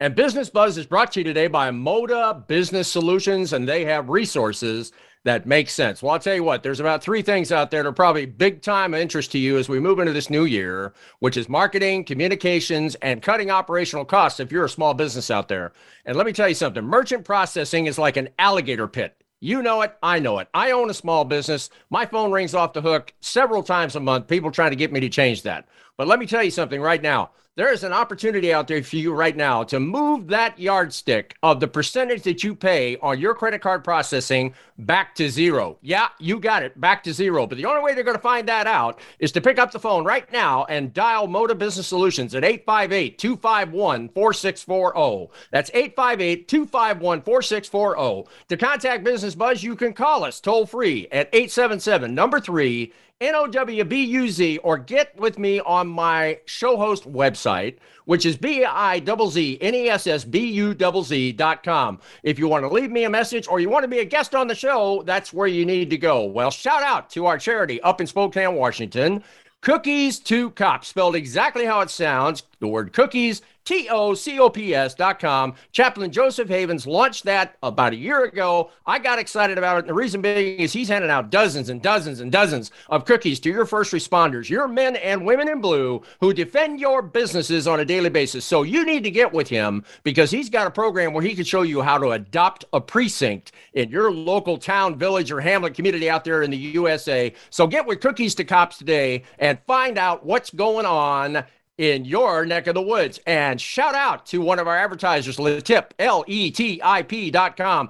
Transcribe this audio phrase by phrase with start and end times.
[0.00, 4.08] And Business Buzz is brought to you today by Moda Business Solutions, and they have
[4.08, 4.92] resources
[5.24, 6.00] that make sense.
[6.00, 8.62] Well, I'll tell you what, there's about three things out there that are probably big
[8.62, 12.04] time of interest to you as we move into this new year, which is marketing,
[12.04, 15.72] communications, and cutting operational costs if you're a small business out there.
[16.04, 19.20] And let me tell you something merchant processing is like an alligator pit.
[19.40, 19.96] You know it.
[20.00, 20.46] I know it.
[20.54, 21.70] I own a small business.
[21.90, 25.00] My phone rings off the hook several times a month, people trying to get me
[25.00, 25.66] to change that.
[25.96, 27.32] But let me tell you something right now.
[27.58, 31.58] There is an opportunity out there for you right now to move that yardstick of
[31.58, 35.76] the percentage that you pay on your credit card processing back to zero.
[35.82, 37.48] Yeah, you got it, back to zero.
[37.48, 39.80] But the only way they're going to find that out is to pick up the
[39.80, 45.32] phone right now and dial Moda Business Solutions at 858 251 4640.
[45.50, 48.30] That's 858 251 4640.
[48.50, 53.34] To contact Business Buzz, you can call us toll free at 877 number three N
[53.34, 58.24] O W B U Z, or get with me on my show host website, which
[58.24, 61.98] is B I Z Z N E S S B U Z Z dot com.
[62.22, 64.36] If you want to leave me a message or you want to be a guest
[64.36, 66.26] on the show, that's where you need to go.
[66.26, 69.24] Well, shout out to our charity up in Spokane, Washington.
[69.62, 72.44] Cookies to Cops, spelled exactly how it sounds.
[72.60, 75.52] The word cookies T-O-C-O-P-S dot com.
[75.72, 78.70] Chaplain Joseph Havens launched that about a year ago.
[78.86, 79.86] I got excited about it.
[79.86, 83.50] The reason being is he's handing out dozens and dozens and dozens of cookies to
[83.50, 87.84] your first responders, your men and women in blue who defend your businesses on a
[87.84, 88.46] daily basis.
[88.46, 91.44] So you need to get with him because he's got a program where he can
[91.44, 96.08] show you how to adopt a precinct in your local town, village, or hamlet community
[96.08, 97.34] out there in the USA.
[97.50, 101.44] So get with Cookies to Cops today and find out what's going on
[101.78, 103.18] in your neck of the woods.
[103.26, 107.56] And shout out to one of our advertisers, Letip, L E T I P dot
[107.56, 107.88] com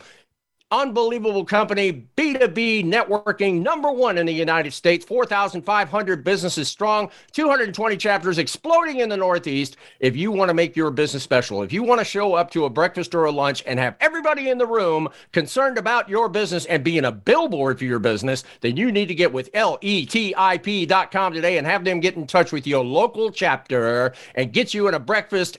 [0.71, 8.37] unbelievable company, B2B networking, number one in the United States, 4,500 businesses strong, 220 chapters
[8.37, 9.79] exploding in the Northeast.
[10.01, 12.67] If you want to make your business special, if you want to show up to
[12.67, 16.67] a breakfast or a lunch and have everybody in the room concerned about your business
[16.67, 21.57] and being a billboard for your business, then you need to get with letip.com today
[21.57, 25.01] and have them get in touch with your local chapter and get you in a
[25.01, 25.59] breakfast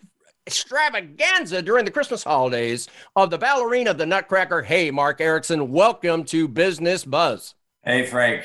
[0.46, 4.62] extravaganza during the Christmas holidays of the ballerina of the Nutcracker.
[4.62, 7.54] Hey, Mark Erickson, welcome to Business Buzz.
[7.84, 8.44] Hey, Frank.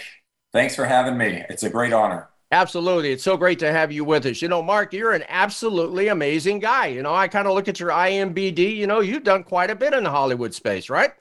[0.54, 1.44] Thanks for having me.
[1.50, 2.30] It's a great honor.
[2.52, 3.12] Absolutely.
[3.12, 4.42] It's so great to have you with us.
[4.42, 6.88] You know, Mark, you're an absolutely amazing guy.
[6.88, 9.76] You know, I kind of look at your IMBD, you know, you've done quite a
[9.76, 11.12] bit in the Hollywood space, right?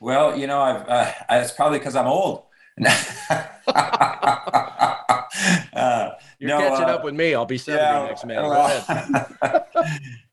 [0.00, 2.42] Well, you know, I've, uh, it's probably because I'm old.
[2.84, 3.46] uh,
[6.38, 7.34] You're no, catching uh, up with me.
[7.34, 8.36] I'll be 70 yeah, next May.
[8.36, 8.84] Well,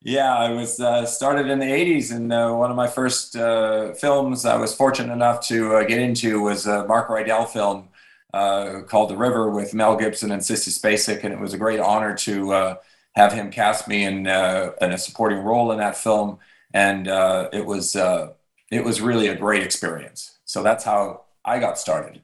[0.02, 3.94] yeah, I was uh, started in the 80s, and uh, one of my first uh,
[3.94, 7.88] films I was fortunate enough to uh, get into was a Mark Rydell film
[8.34, 11.80] Uh, called The River with Mel Gibson and Sissy Spacek, and it was a great
[11.80, 12.76] honor to uh,
[13.16, 16.40] have him cast me in, uh, in a supporting role in that film,
[16.74, 17.08] and
[17.54, 20.40] it was it was really a great experience.
[20.46, 22.22] So that's how I got started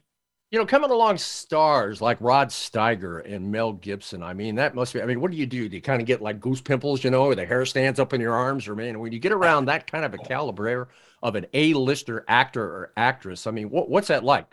[0.50, 4.94] you know, coming along stars like Rod Steiger and Mel Gibson, I mean, that must
[4.94, 5.68] be, I mean, what do you do?
[5.68, 8.14] Do you kind of get like goose pimples, you know, or the hair stands up
[8.14, 8.68] in your arms?
[8.68, 10.88] Or, man, when you get around that kind of a caliber
[11.22, 14.46] of an A-lister actor or actress, I mean, what, what's that like?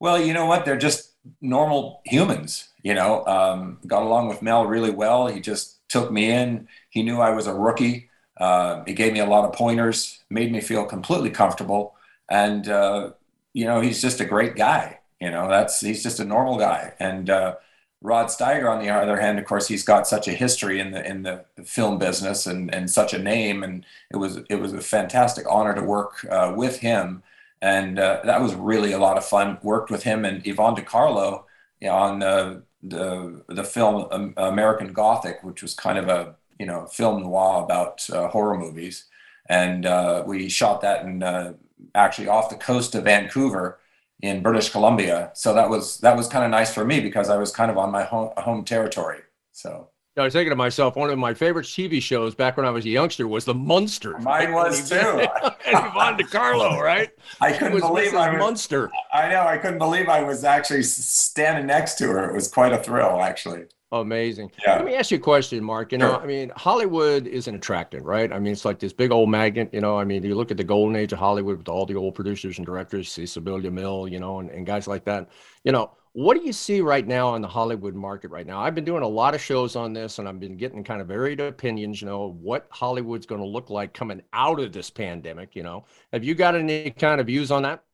[0.00, 0.64] Well, you know what?
[0.64, 3.24] They're just normal humans, you know.
[3.26, 5.26] Um, got along with Mel really well.
[5.26, 6.68] He just took me in.
[6.90, 8.10] He knew I was a rookie.
[8.36, 11.94] Uh, he gave me a lot of pointers, made me feel completely comfortable.
[12.28, 13.12] And, uh,
[13.54, 15.00] you know, he's just a great guy.
[15.20, 16.92] You know, that's he's just a normal guy.
[17.00, 17.54] And uh,
[18.02, 21.06] Rod Steiger, on the other hand, of course, he's got such a history in the
[21.08, 23.62] in the film business and and such a name.
[23.62, 27.22] And it was it was a fantastic honor to work uh, with him.
[27.62, 29.58] And uh, that was really a lot of fun.
[29.62, 31.46] Worked with him and Yvonne De Carlo
[31.80, 36.36] you know, on the the the film um, American Gothic, which was kind of a
[36.58, 39.06] you know film noir about uh, horror movies.
[39.48, 41.54] And uh, we shot that in uh,
[41.94, 43.78] actually off the coast of Vancouver
[44.20, 45.30] in British Columbia.
[45.34, 47.78] So that was that was kind of nice for me because I was kind of
[47.78, 49.20] on my home, home territory.
[49.52, 49.88] So
[50.18, 52.86] I was thinking to myself, one of my favorite TV shows back when I was
[52.86, 54.18] a youngster was The Munster.
[54.20, 54.96] Mine was too.
[54.96, 55.28] and
[55.66, 57.10] Yvonne De Carlo, right?
[57.42, 58.18] I couldn't believe Mrs.
[58.18, 58.90] I was, Munster.
[59.12, 59.42] I know.
[59.42, 62.30] I couldn't believe I was actually standing next to her.
[62.30, 63.64] It was quite a thrill, actually.
[63.92, 64.50] Amazing.
[64.66, 64.76] Yeah.
[64.76, 65.92] Let me ask you a question, Mark.
[65.92, 66.22] You know, sure.
[66.22, 68.32] I mean, Hollywood is an attractant, right?
[68.32, 69.68] I mean, it's like this big old magnet.
[69.72, 71.94] You know, I mean, you look at the golden age of Hollywood with all the
[71.94, 75.28] old producers and directors, Cecil DeMille, you know, and, and guys like that.
[75.62, 78.58] You know, what do you see right now in the Hollywood market right now?
[78.58, 81.08] I've been doing a lot of shows on this and I've been getting kind of
[81.08, 85.54] varied opinions, you know, what Hollywood's going to look like coming out of this pandemic,
[85.54, 85.84] you know.
[86.14, 87.84] Have you got any kind of views on that?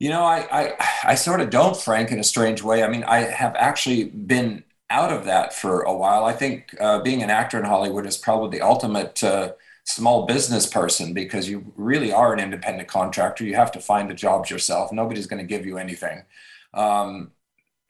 [0.00, 2.82] You know, I, I, I sort of don't, Frank, in a strange way.
[2.82, 6.24] I mean, I have actually been out of that for a while.
[6.24, 9.52] I think uh, being an actor in Hollywood is probably the ultimate uh,
[9.84, 13.44] small business person because you really are an independent contractor.
[13.44, 14.92] You have to find the jobs yourself.
[14.92, 16.24] Nobody's going to give you anything.
[16.74, 17.32] Um,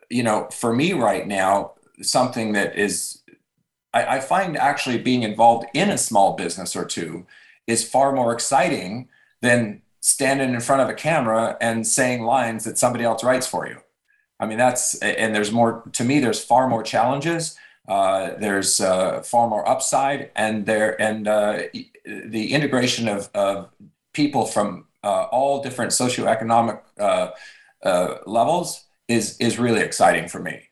[0.08, 1.72] you know, for me right now,
[2.02, 3.22] something that is,
[3.92, 7.26] I, I find actually being involved in a small business or two
[7.66, 9.08] is far more exciting
[9.40, 13.68] than standing in front of a camera and saying lines that somebody else writes for
[13.68, 13.76] you.
[14.40, 17.56] I mean, that's, and there's more, to me, there's far more challenges.
[17.86, 21.62] Uh, there's uh, far more upside and there, and uh,
[22.04, 23.68] the integration of, of
[24.12, 26.80] people from uh, all different socioeconomic
[27.84, 30.70] uh, levels is, is really exciting for me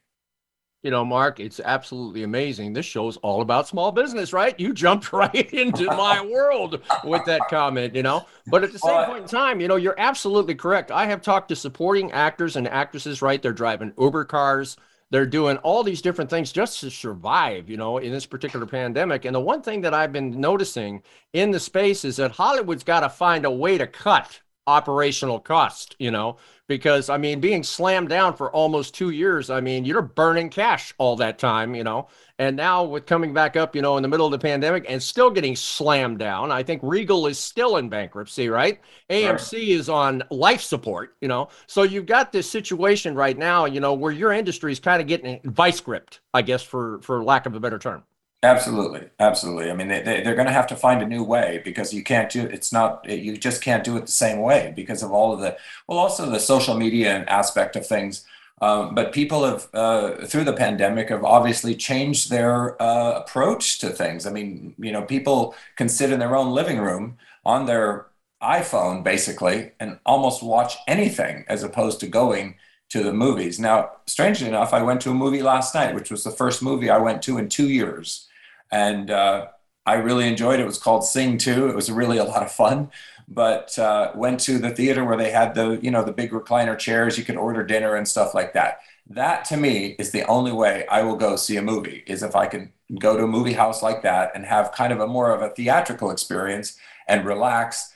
[0.82, 2.72] you know, Mark, it's absolutely amazing.
[2.72, 4.58] This show's all about small business, right?
[4.60, 8.26] You jumped right into my world with that comment, you know.
[8.46, 10.90] But at the same point in time, you know, you're absolutely correct.
[10.90, 13.42] I have talked to supporting actors and actresses, right?
[13.42, 14.76] They're driving Uber cars,
[15.10, 19.24] they're doing all these different things just to survive, you know, in this particular pandemic.
[19.24, 23.00] And the one thing that I've been noticing in the space is that Hollywood's got
[23.00, 28.10] to find a way to cut operational cost, you know, because I mean, being slammed
[28.10, 32.08] down for almost two years, I mean, you're burning cash all that time, you know.
[32.38, 35.02] And now with coming back up, you know, in the middle of the pandemic and
[35.02, 38.78] still getting slammed down, I think Regal is still in bankruptcy, right?
[39.10, 39.62] AMC right.
[39.62, 41.48] is on life support, you know.
[41.66, 45.08] So you've got this situation right now, you know, where your industry is kind of
[45.08, 48.04] getting vice gripped, I guess, for for lack of a better term.
[48.44, 49.68] Absolutely, absolutely.
[49.68, 52.04] I mean, they, they, are going to have to find a new way because you
[52.04, 55.32] can't do it's not you just can't do it the same way because of all
[55.32, 55.56] of the
[55.88, 58.24] well, also the social media aspect of things.
[58.60, 63.90] Um, but people have uh, through the pandemic have obviously changed their uh, approach to
[63.90, 64.24] things.
[64.24, 68.06] I mean, you know, people can sit in their own living room on their
[68.40, 72.54] iPhone basically and almost watch anything as opposed to going
[72.90, 73.58] to the movies.
[73.58, 76.88] Now, strangely enough, I went to a movie last night, which was the first movie
[76.88, 78.27] I went to in two years
[78.70, 79.46] and uh,
[79.86, 80.64] I really enjoyed it.
[80.64, 81.68] It was called Sing 2.
[81.68, 82.90] It was really a lot of fun.
[83.26, 86.78] But uh, went to the theater where they had the you know the big recliner
[86.78, 87.18] chairs.
[87.18, 88.78] You could order dinner and stuff like that.
[89.10, 92.04] That to me is the only way I will go see a movie.
[92.06, 95.00] Is if I can go to a movie house like that and have kind of
[95.00, 97.92] a more of a theatrical experience and relax.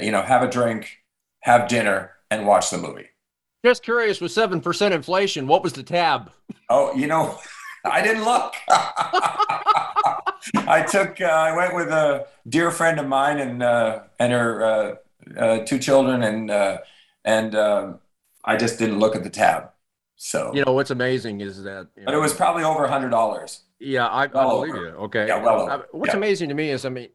[0.00, 0.98] You know, have a drink,
[1.40, 3.08] have dinner, and watch the movie.
[3.64, 6.30] Just curious, with seven percent inflation, what was the tab?
[6.70, 7.38] Oh, you know,
[7.84, 8.54] I didn't look.
[10.68, 11.20] I took.
[11.20, 14.94] Uh, I went with a dear friend of mine and uh, and her uh,
[15.38, 16.78] uh two children, and uh,
[17.24, 18.00] and um,
[18.44, 19.70] I just didn't look at the tab.
[20.16, 21.88] So you know what's amazing is that.
[22.04, 23.62] but it was probably over a hundred dollars.
[23.78, 24.88] Yeah, I, well I believe over.
[24.88, 24.94] you.
[24.96, 25.26] Okay.
[25.26, 25.84] Yeah, well.
[25.92, 26.18] What's yeah.
[26.18, 27.08] amazing to me is, I mean,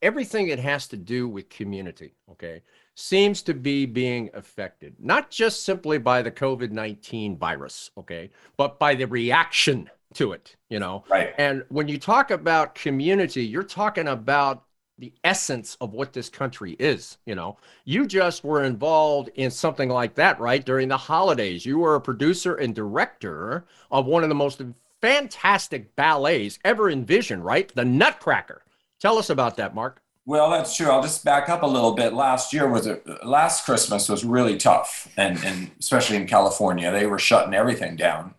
[0.00, 2.14] everything that has to do with community.
[2.30, 2.62] Okay
[3.00, 8.80] seems to be being affected, not just simply by the COVID 19 virus, okay, but
[8.80, 11.04] by the reaction to it, you know?
[11.10, 11.34] Right.
[11.38, 14.64] And when you talk about community, you're talking about
[14.98, 17.56] the essence of what this country is, you know?
[17.84, 20.64] You just were involved in something like that, right?
[20.64, 21.64] During the holidays.
[21.64, 24.60] You were a producer and director of one of the most
[25.00, 27.72] fantastic ballets ever envisioned, right?
[27.74, 28.62] The Nutcracker.
[29.00, 30.02] Tell us about that, Mark.
[30.26, 30.90] Well, that's true.
[30.90, 32.12] I'll just back up a little bit.
[32.12, 37.06] Last year was a, last Christmas was really tough, and, and especially in California, they
[37.06, 38.34] were shutting everything down.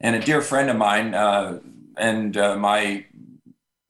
[0.00, 1.60] And a dear friend of mine uh,
[1.96, 3.06] and uh, my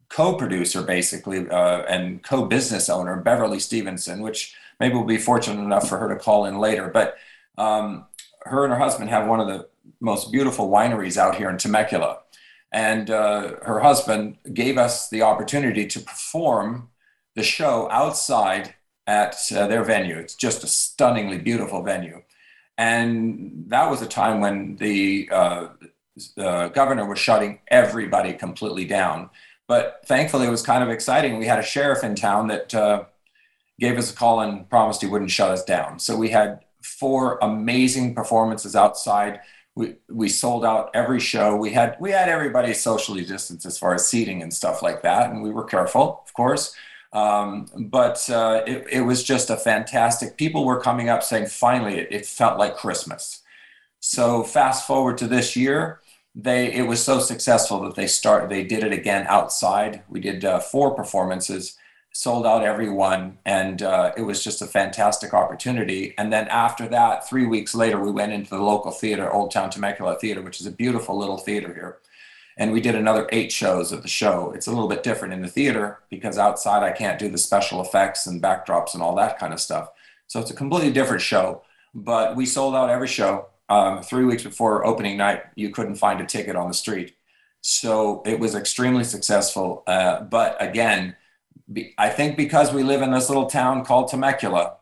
[0.09, 5.99] co-producer, basically, uh, and co-business owner, Beverly Stevenson, which maybe we'll be fortunate enough for
[5.99, 6.89] her to call in later.
[6.89, 7.17] But
[7.59, 8.07] um,
[8.45, 9.69] her and her husband have one of the
[10.01, 12.21] most beautiful wineries out here in Temecula,
[12.73, 16.91] and uh, her husband gave us the opportunity to perform
[17.35, 18.75] the show outside
[19.07, 20.17] at uh, their venue.
[20.17, 22.23] It's just a stunningly beautiful venue.
[22.79, 25.69] And that was a time when the, uh,
[26.37, 29.31] the governor was shutting everybody completely down.
[29.69, 31.39] But thankfully, it was kind of exciting.
[31.39, 33.05] We had a sheriff in town that uh,
[33.81, 35.99] gave us a call and promised he wouldn't shut us down.
[35.99, 39.41] So we had four amazing performances outside.
[39.75, 41.57] We, we sold out every show.
[41.57, 45.31] We had we had everybody socially distanced as far as seating and stuff like that,
[45.31, 46.75] and we were careful, of course.
[47.13, 50.37] Um, but uh, it, it, was just a fantastic.
[50.37, 53.43] People were coming up saying, finally, it, it, felt like Christmas.
[54.01, 56.01] So fast forward to this year,
[56.37, 60.03] they it was so successful that they start they did it again outside.
[60.09, 61.77] We did uh, four performances,
[62.13, 66.15] sold out every one, and uh, it was just a fantastic opportunity.
[66.19, 69.71] And then after that, three weeks later, we went into the local theater, Old Town
[69.71, 71.99] Temecula Theater, which is a beautiful little theater here
[72.57, 74.53] and we did another eight shows of the show.
[74.53, 77.83] It's a little bit different in the theater because outside I can't do the special
[77.83, 79.91] effects and backdrops and all that kind of stuff.
[80.27, 81.63] So it's a completely different show.
[81.95, 83.49] But we sold out every show.
[83.69, 87.17] Um, three weeks before opening night, you couldn't find a ticket on the street.
[87.61, 89.83] So it was extremely successful.
[89.87, 91.17] Uh, but again,
[91.73, 94.77] be, I think because we live in this little town called Temecula,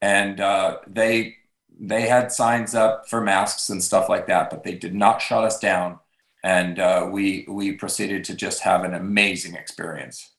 [0.00, 1.36] and uh, they
[1.78, 5.44] they had signs up for masks and stuff like that, but they did not shut
[5.44, 6.00] us down
[6.46, 10.35] and uh, we we proceeded to just have an amazing experience.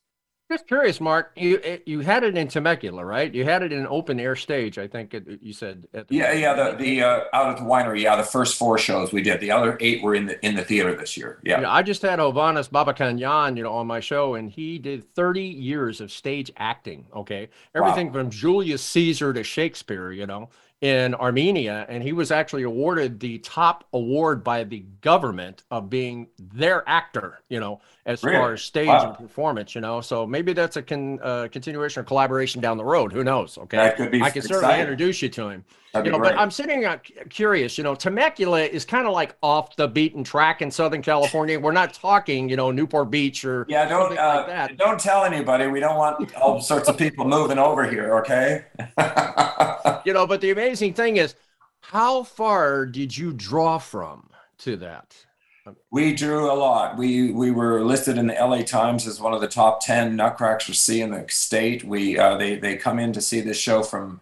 [0.50, 1.34] Just curious, Mark.
[1.36, 3.34] You you had it in Temecula, right?
[3.34, 4.78] You had it in an open air stage.
[4.78, 5.88] I think it, you said.
[6.10, 6.54] yeah, yeah.
[6.54, 8.04] The the uh, out at the winery.
[8.04, 9.42] Yeah, the first four shows we did.
[9.42, 11.42] The other eight were in the in the theater this year.
[11.44, 11.58] Yeah.
[11.58, 15.14] You know, I just had Ovanes Babakhanyan, you know, on my show, and he did
[15.16, 17.08] 30 years of stage acting.
[17.14, 18.14] Okay, everything wow.
[18.14, 20.14] from Julius Caesar to Shakespeare.
[20.14, 20.50] You know,
[20.82, 26.28] in Armenia, and he was actually awarded the top award by the government of being
[26.38, 28.38] their actor, you know, as really?
[28.38, 29.08] far as stage wow.
[29.08, 30.02] and performance, you know.
[30.02, 33.12] So maybe that's a con, uh, continuation or collaboration down the road.
[33.12, 33.58] Who knows?
[33.58, 34.22] Okay, that could be.
[34.22, 35.66] I can certainly introduce you to him.
[35.94, 36.98] That'd you know, but I'm sitting uh,
[37.30, 37.78] curious.
[37.78, 41.60] You know, Temecula is kind of like off the beaten track in Southern California.
[41.60, 43.88] We're not talking, you know, Newport Beach or yeah.
[43.88, 45.66] Don't uh, like don't tell anybody.
[45.68, 48.18] We don't want all sorts of people moving over here.
[48.20, 48.66] Okay.
[50.06, 51.36] you know, but the amazing thing is,
[51.82, 54.30] how far did you draw from
[54.60, 55.16] to that?
[55.92, 56.98] We drew a lot.
[56.98, 60.66] We we were listed in the LA Times as one of the top ten nutcrackers
[60.66, 61.84] for see in the state.
[61.84, 64.22] We uh, they they come in to see this show from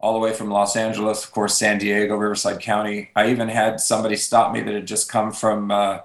[0.00, 3.10] all the way from Los Angeles, of course, San Diego, Riverside County.
[3.14, 6.00] I even had somebody stop me that had just come from uh,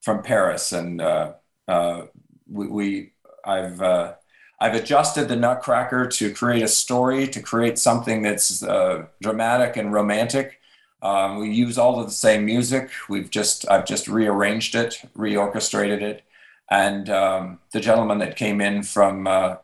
[0.00, 1.34] from Paris, and uh,
[1.68, 2.02] uh
[2.48, 3.12] we, we
[3.44, 4.14] I've uh,
[4.62, 9.92] I've adjusted the Nutcracker to create a story, to create something that's uh, dramatic and
[9.92, 10.60] romantic.
[11.02, 12.88] Um, we use all of the same music.
[13.08, 16.22] We've just I've just rearranged it, reorchestrated it,
[16.70, 19.56] and um, the gentleman that came in from uh,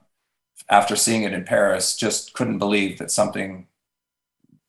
[0.69, 3.69] after seeing it in Paris just couldn't believe that something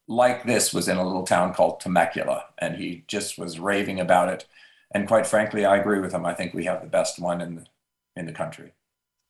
[0.07, 4.29] like this was in a little town called Temecula, and he just was raving about
[4.29, 4.45] it.
[4.91, 6.24] And quite frankly, I agree with him.
[6.24, 7.65] I think we have the best one in the
[8.15, 8.74] in the country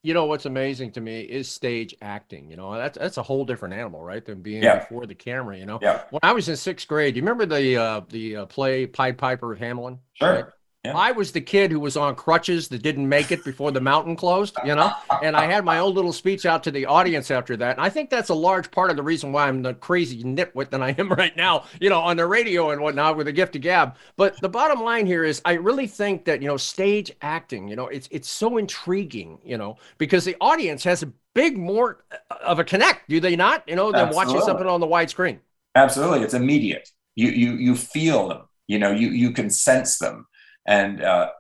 [0.02, 2.50] you know what's amazing to me is stage acting.
[2.50, 4.24] You know, that's that's a whole different animal, right?
[4.24, 4.80] Than being yeah.
[4.80, 5.58] before the camera.
[5.58, 6.04] You know, yeah.
[6.10, 9.52] When I was in sixth grade, you remember the uh, the uh, play Pied Piper
[9.52, 10.00] of Hamelin?
[10.14, 10.34] Sure.
[10.34, 10.46] Right?
[10.86, 10.96] Yeah.
[10.96, 14.16] I was the kid who was on crutches that didn't make it before the mountain
[14.16, 17.58] closed, you know, and I had my own little speech out to the audience after
[17.58, 17.76] that.
[17.76, 20.70] And I think that's a large part of the reason why I'm the crazy nitwit
[20.70, 23.58] that I am right now, you know, on the radio and whatnot with a gift
[23.58, 23.98] of gab.
[24.16, 27.76] But the bottom line here is I really think that, you know, stage acting, you
[27.76, 32.06] know, it's it's so intriguing, you know, because the audience has a big more
[32.42, 33.68] of a connect, do they not?
[33.68, 34.34] You know, than Absolutely.
[34.34, 35.42] watching something on the wide screen.
[35.76, 36.22] Absolutely.
[36.22, 36.90] It's immediate.
[37.16, 40.26] You you you feel them, you know, you you can sense them
[40.70, 41.32] and uh,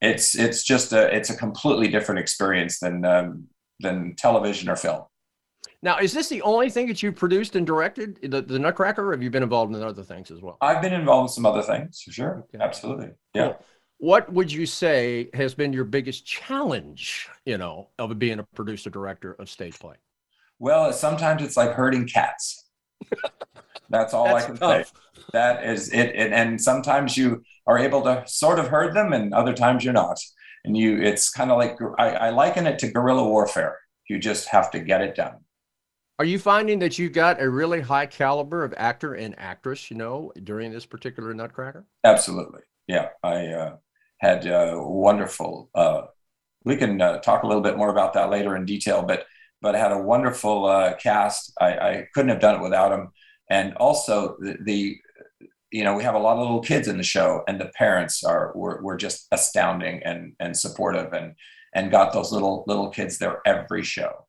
[0.00, 3.48] it's it's just a it's a completely different experience than um,
[3.80, 5.02] than television or film.
[5.82, 9.12] Now, is this the only thing that you've produced and directed, the, the Nutcracker, or
[9.12, 10.56] have you been involved in other things as well?
[10.60, 12.44] I've been involved in some other things, for sure.
[12.54, 12.62] Okay.
[12.62, 13.10] Absolutely.
[13.32, 13.48] Yeah.
[13.48, 13.64] Cool.
[13.98, 18.90] What would you say has been your biggest challenge, you know, of being a producer
[18.90, 19.94] director of stage play?
[20.58, 22.64] Well, sometimes it's like herding cats.
[23.90, 24.86] That's all That's I can tough.
[24.86, 25.22] say.
[25.32, 26.32] That is it, it.
[26.32, 30.18] And sometimes you are able to sort of herd them, and other times you're not.
[30.64, 33.78] And you, it's kind of like I, I liken it to guerrilla warfare.
[34.08, 35.36] You just have to get it done.
[36.18, 39.96] Are you finding that you got a really high caliber of actor and actress, you
[39.96, 41.86] know, during this particular Nutcracker?
[42.02, 42.62] Absolutely.
[42.88, 43.10] Yeah.
[43.22, 43.76] I uh,
[44.18, 46.02] had uh, wonderful, uh,
[46.64, 49.26] we can uh, talk a little bit more about that later in detail, but
[49.60, 51.52] but I had a wonderful uh, cast.
[51.60, 53.10] I, I, couldn't have done it without them
[53.50, 54.96] and also the, the,
[55.70, 58.24] you know we have a lot of little kids in the show and the parents
[58.24, 61.34] are were, were just astounding and and supportive and
[61.74, 64.24] and got those little little kids there every show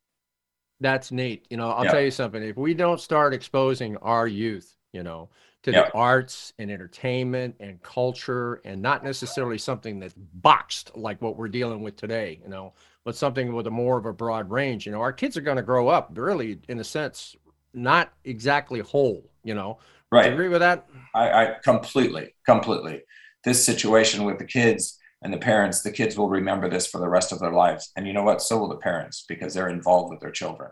[0.80, 1.92] that's neat you know i'll yeah.
[1.92, 5.30] tell you something if we don't start exposing our youth you know
[5.62, 5.84] to yeah.
[5.84, 11.50] the arts and entertainment and culture and not necessarily something that's boxed like what we're
[11.50, 12.74] dealing with today you know
[13.06, 15.58] but something with a more of a broad range you know our kids are going
[15.58, 17.36] to grow up really in a sense
[17.74, 19.80] not exactly whole, you know.
[20.12, 20.24] Right.
[20.24, 20.88] Do you agree with that?
[21.14, 23.02] I, I completely, completely.
[23.44, 27.10] This situation with the kids and the parents, the kids will remember this for the
[27.10, 27.92] rest of their lives.
[27.96, 28.42] And you know what?
[28.42, 30.72] So will the parents because they're involved with their children.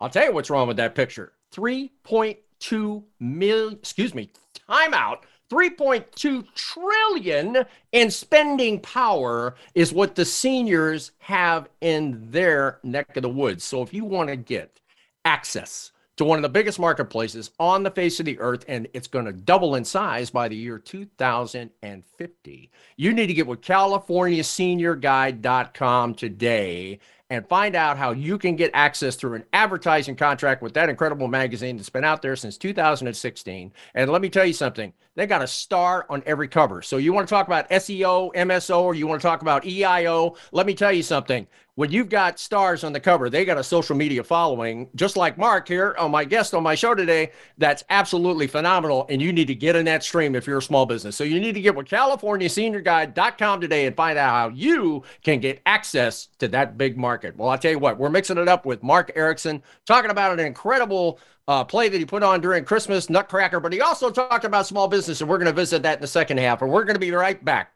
[0.00, 1.32] I'll tell you what's wrong with that picture.
[1.52, 4.30] 3.2 million, excuse me,
[4.68, 5.22] timeout.
[5.52, 13.28] 3.2 trillion in spending power is what the seniors have in their neck of the
[13.28, 13.62] woods.
[13.62, 14.80] So if you want to get
[15.26, 19.08] access to one of the biggest marketplaces on the face of the earth, and it's
[19.08, 22.70] going to double in size by the year 2050.
[22.96, 26.98] You need to get with CaliforniaSeniorGuide.com today
[27.32, 31.28] and find out how you can get access through an advertising contract with that incredible
[31.28, 33.72] magazine that's been out there since 2016.
[33.94, 36.82] And let me tell you something, they got a star on every cover.
[36.82, 40.36] So you want to talk about SEO, MSO, or you want to talk about EIO?
[40.52, 43.64] Let me tell you something when you've got stars on the cover, they got a
[43.64, 47.30] social media following, just like Mark here on my guest on my show today.
[47.56, 49.06] That's absolutely phenomenal.
[49.08, 51.16] And you need to get in that stream if you're a small business.
[51.16, 55.62] So you need to get with CaliforniaSeniorGuide.com today and find out how you can get
[55.64, 57.36] access to that big market.
[57.38, 60.44] Well, I'll tell you what, we're mixing it up with Mark Erickson, talking about an
[60.44, 64.66] incredible uh, play that he put on during Christmas, Nutcracker, but he also talked about
[64.66, 66.62] small business, and we're going to visit that in the second half.
[66.62, 67.72] And we're going to be right back.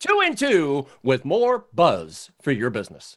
[0.00, 3.16] Two and two with more buzz for your business.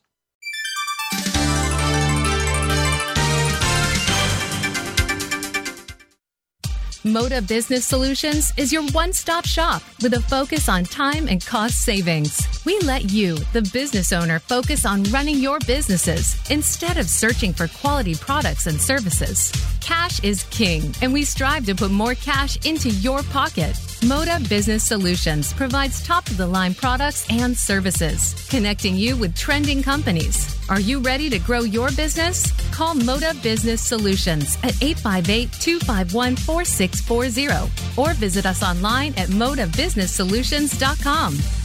[7.05, 11.85] Moda Business Solutions is your one stop shop with a focus on time and cost
[11.85, 12.41] savings.
[12.65, 17.67] We let you, the business owner, focus on running your businesses instead of searching for
[17.67, 19.51] quality products and services.
[19.85, 23.75] Cash is king, and we strive to put more cash into your pocket.
[24.01, 29.83] Moda Business Solutions provides top of the line products and services, connecting you with trending
[29.83, 30.57] companies.
[30.69, 32.51] Are you ready to grow your business?
[32.71, 41.64] Call Moda Business Solutions at 858 251 4640 or visit us online at modabusinesssolutions.com.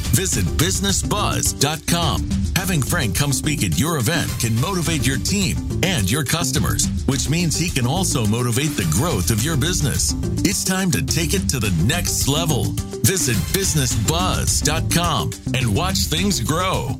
[0.11, 2.29] Visit businessbuzz.com.
[2.55, 7.29] Having Frank come speak at your event can motivate your team and your customers, which
[7.29, 10.13] means he can also motivate the growth of your business.
[10.45, 12.65] It's time to take it to the next level.
[13.03, 16.99] Visit businessbuzz.com and watch things grow.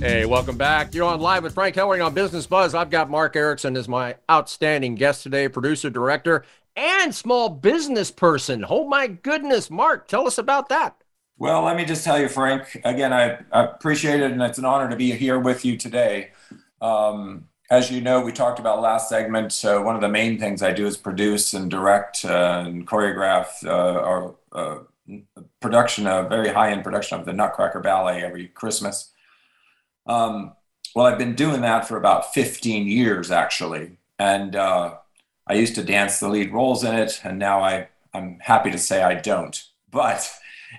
[0.00, 0.94] Hey, welcome back.
[0.94, 2.74] You're on live with Frank Hellring on Business Buzz.
[2.74, 6.44] I've got Mark Erickson as my outstanding guest today, producer, director,
[6.76, 8.64] and small business person.
[8.68, 10.96] Oh my goodness, Mark, tell us about that.
[11.38, 12.80] Well, let me just tell you, Frank.
[12.84, 16.30] Again, I, I appreciate it, and it's an honor to be here with you today.
[16.80, 19.52] Um, as you know, we talked about last segment.
[19.52, 23.64] So one of the main things I do is produce and direct uh, and choreograph
[23.64, 24.78] uh, our uh,
[25.60, 29.12] production, a very high-end production of the Nutcracker Ballet every Christmas.
[30.06, 30.52] Um,
[30.94, 33.98] well, I've been doing that for about 15 years, actually.
[34.18, 34.94] And uh,
[35.46, 38.78] I used to dance the lead roles in it, and now I, I'm happy to
[38.78, 39.62] say I don't.
[39.90, 40.30] But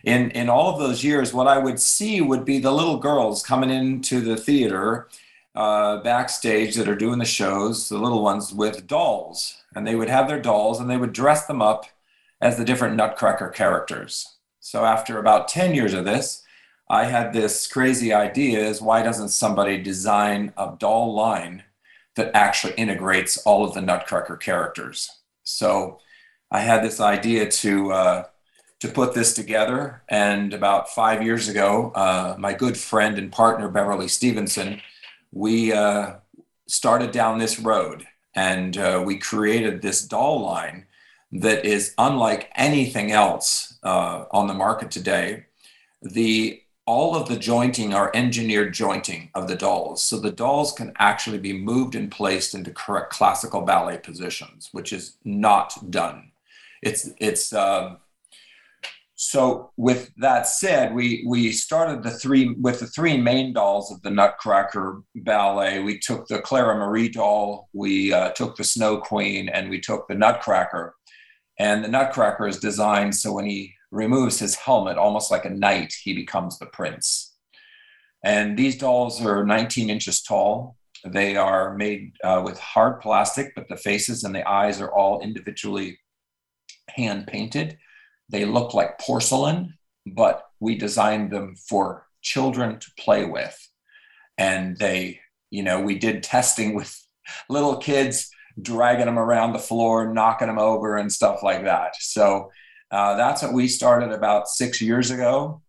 [0.03, 3.43] in, in all of those years, what I would see would be the little girls
[3.43, 5.07] coming into the theater
[5.55, 9.57] uh, backstage that are doing the shows, the little ones with dolls.
[9.75, 11.85] And they would have their dolls and they would dress them up
[12.41, 14.35] as the different Nutcracker characters.
[14.59, 16.43] So after about 10 years of this,
[16.89, 21.63] I had this crazy idea is why doesn't somebody design a doll line
[22.15, 25.09] that actually integrates all of the Nutcracker characters?
[25.43, 25.99] So
[26.49, 28.23] I had this idea to uh,
[28.79, 33.69] to put this together, and about five years ago, uh, my good friend and partner
[33.69, 34.81] Beverly Stevenson,
[35.31, 36.13] we uh,
[36.67, 40.85] started down this road, and uh, we created this doll line
[41.31, 45.45] that is unlike anything else uh, on the market today.
[46.01, 50.01] The all of the jointing are engineered jointing of the dolls.
[50.01, 54.93] So the dolls can actually be moved and placed into correct classical ballet positions, which
[54.93, 56.31] is not done.
[56.81, 57.97] It's, it's, um,
[59.15, 64.01] so with that said, we, we started the three, with the three main dolls of
[64.01, 65.79] the Nutcracker ballet.
[65.79, 70.07] We took the Clara Marie doll, we uh, took the Snow Queen, and we took
[70.07, 70.95] the Nutcracker.
[71.59, 75.93] And the Nutcracker is designed so when he removes his helmet, almost like a knight,
[76.03, 77.35] he becomes the prince.
[78.23, 80.75] And these dolls are 19 inches tall.
[81.05, 85.21] They are made uh, with hard plastic, but the faces and the eyes are all
[85.21, 85.99] individually
[86.89, 87.77] hand painted.
[88.29, 93.57] They look like porcelain, but we designed them for children to play with.
[94.37, 96.99] And they, you know, we did testing with
[97.49, 98.29] little kids,
[98.61, 101.95] dragging them around the floor, knocking them over, and stuff like that.
[101.99, 102.51] So
[102.91, 105.61] uh, that's what we started about six years ago.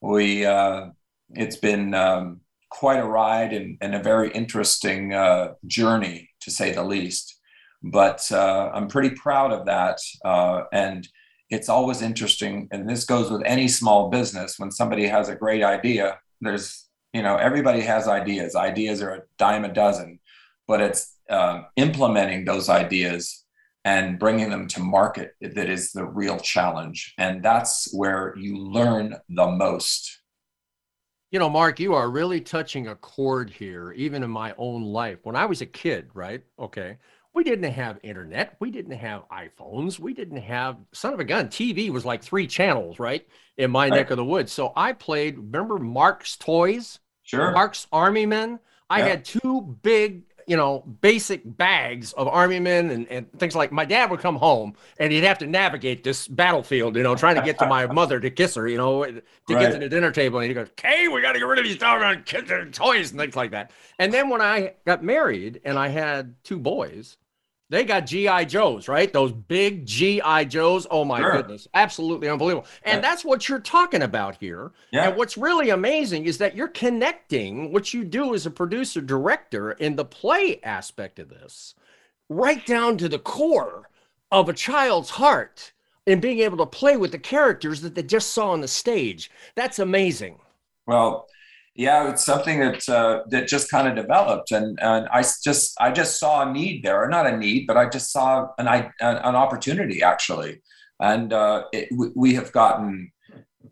[0.00, 0.88] We uh,
[1.30, 6.72] it's been um, quite a ride and, and a very interesting uh, journey to say
[6.72, 7.38] the least.
[7.84, 9.98] but uh, I'm pretty proud of that.
[10.24, 11.06] Uh, and
[11.50, 14.58] it's always interesting, and this goes with any small business.
[14.58, 18.56] When somebody has a great idea, there's you know everybody has ideas.
[18.56, 20.18] Ideas are a dime a dozen,
[20.66, 23.43] but it's um, implementing those ideas
[23.84, 29.16] and bringing them to market that is the real challenge, and that's where you learn
[29.28, 30.20] the most.
[31.30, 35.18] You know, Mark, you are really touching a chord here, even in my own life.
[35.24, 36.42] When I was a kid, right?
[36.58, 36.98] Okay
[37.34, 38.56] we didn't have internet.
[38.60, 39.98] We didn't have iPhones.
[39.98, 41.48] We didn't have son of a gun.
[41.48, 43.26] TV was like three channels, right?
[43.56, 43.96] In my right.
[43.96, 44.52] neck of the woods.
[44.52, 47.00] So I played, remember Mark's Toys?
[47.24, 47.50] Sure.
[47.50, 48.60] Mark's Army Men.
[48.88, 49.06] I yeah.
[49.06, 53.84] had two big, you know, basic bags of Army Men and, and things like my
[53.84, 57.42] dad would come home and he'd have to navigate this battlefield, you know, trying to
[57.42, 59.22] get to my mother to kiss her, you know, to right.
[59.48, 60.38] get to the dinner table.
[60.38, 63.10] And he goes, Kay, we got to get rid of these doggone kids and toys
[63.10, 63.70] and things like that.
[63.98, 67.16] And then when I got married and I had two boys,
[67.74, 69.12] they got GI Joes, right?
[69.12, 70.86] Those big GI Joes.
[70.90, 71.32] Oh my sure.
[71.32, 72.66] goodness, absolutely unbelievable.
[72.84, 73.00] And yeah.
[73.00, 74.70] that's what you're talking about here.
[74.92, 75.08] Yeah.
[75.08, 79.72] And what's really amazing is that you're connecting what you do as a producer director
[79.72, 81.74] in the play aspect of this,
[82.28, 83.88] right down to the core
[84.30, 85.72] of a child's heart
[86.06, 89.30] and being able to play with the characters that they just saw on the stage.
[89.56, 90.38] That's amazing.
[90.86, 91.26] Well,
[91.76, 95.90] yeah, it's something that uh, that just kind of developed, and and I just I
[95.90, 98.68] just saw a need there, or not a need, but I just saw an
[99.00, 100.62] an opportunity actually,
[101.00, 103.10] and uh, it, we have gotten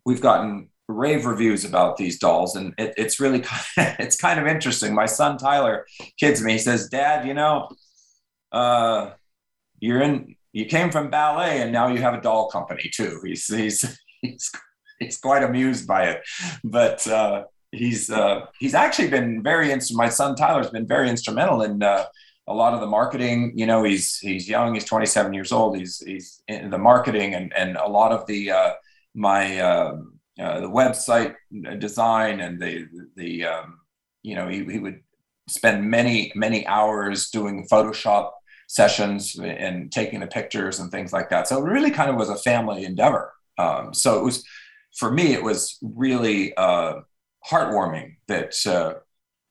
[0.04, 4.40] we've gotten rave reviews about these dolls, and it, it's really kind of, it's kind
[4.40, 4.94] of interesting.
[4.94, 5.86] My son Tyler
[6.18, 6.52] kids me.
[6.52, 7.68] He says, "Dad, you know,
[8.50, 9.10] uh,
[9.78, 13.46] you're in you came from ballet, and now you have a doll company too." He's
[13.46, 14.50] he's he's
[14.98, 16.22] he's quite amused by it,
[16.64, 17.06] but.
[17.72, 20.06] Uh, he's uh, he's actually been very instrumental.
[20.06, 22.04] My son Tyler's been very instrumental in uh,
[22.48, 23.52] a lot of the marketing.
[23.54, 24.74] You know, he's he's young.
[24.74, 25.76] He's 27 years old.
[25.76, 28.72] He's he's in the marketing and and a lot of the uh,
[29.14, 31.34] my um, uh, the website
[31.78, 33.80] design and the the um,
[34.22, 35.00] you know he, he would
[35.48, 38.32] spend many many hours doing Photoshop
[38.68, 41.46] sessions and taking the pictures and things like that.
[41.46, 43.32] So it really kind of was a family endeavor.
[43.58, 44.44] Um, so it was
[44.96, 47.00] for me, it was really uh,
[47.48, 48.94] heartwarming that uh,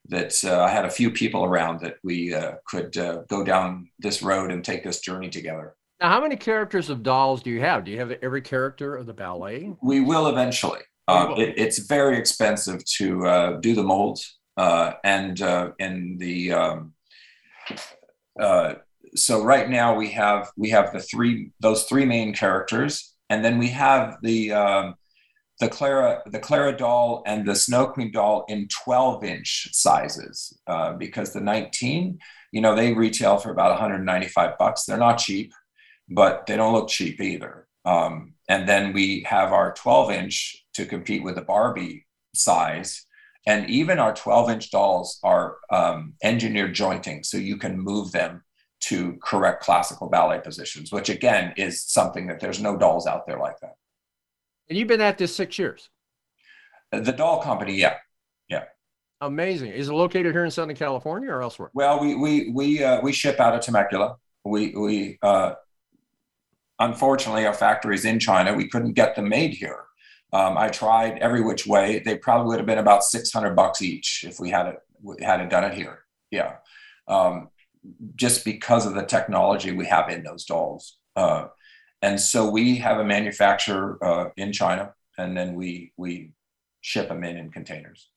[0.10, 3.89] that uh, I had a few people around that we uh, could uh, go down
[3.99, 5.75] this road and take this journey together.
[5.99, 7.84] Now, how many characters of dolls do you have?
[7.86, 9.71] Do you have every character of the ballet?
[9.84, 10.82] We will eventually.
[11.08, 15.39] Uh, it, it's very expensive to uh, do the molds, and
[15.80, 16.93] in the um,
[19.15, 23.58] so right now we have we have the three those three main characters, and then
[23.58, 24.95] we have the um,
[25.62, 30.93] the Clara, the Clara doll and the Snow Queen doll in 12 inch sizes uh,
[30.93, 32.17] because the 19,
[32.52, 34.84] you know, they retail for about 195 bucks.
[34.84, 35.54] They're not cheap,
[36.10, 37.67] but they don't look cheap either.
[37.86, 43.06] Um, and then we have our 12 inch to compete with the Barbie size.
[43.45, 48.43] And even our 12 inch dolls are um, engineered jointing, so you can move them
[48.82, 53.38] to correct classical ballet positions, which again is something that there's no dolls out there
[53.38, 53.76] like that.
[54.69, 55.89] And you've been at this six years.
[56.91, 57.95] The doll company, yeah,
[58.50, 58.65] yeah.
[59.21, 59.71] Amazing.
[59.71, 61.69] Is it located here in Southern California or elsewhere?
[61.74, 64.15] Well, we we we uh, we ship out of Temecula.
[64.43, 65.54] We we uh,
[66.80, 68.54] unfortunately our factory is in China.
[68.54, 69.86] We couldn't get them made here.
[70.34, 72.00] Um, I tried every which way.
[72.00, 75.39] They probably would have been about six hundred bucks each if we had it had
[75.41, 76.00] it done it here.
[76.32, 76.56] Yeah,
[77.08, 77.50] um,
[78.15, 80.97] just because of the technology we have in those dolls.
[81.15, 81.47] Uh,
[82.02, 86.32] and so we have a manufacturer uh, in China, and then we we
[86.82, 88.10] ship them in in containers.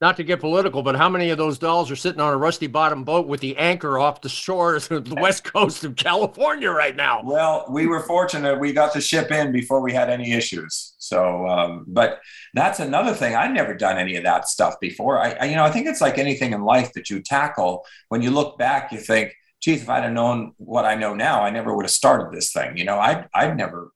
[0.00, 2.66] Not to get political, but how many of those dolls are sitting on a rusty
[2.66, 6.96] bottom boat with the anchor off the shores of the west coast of California right
[6.96, 7.20] now?
[7.22, 10.94] Well, we were fortunate; we got to ship in before we had any issues.
[10.96, 12.20] So, um, but
[12.54, 13.34] that's another thing.
[13.36, 15.20] I've never done any of that stuff before.
[15.20, 17.84] I, I, you know, I think it's like anything in life that you tackle.
[18.08, 21.42] When you look back, you think, geez, if I'd have known what I know now,
[21.42, 22.76] I never would have started this thing.
[22.76, 23.92] You know, I I've never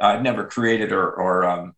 [0.00, 1.74] I've never created or or um,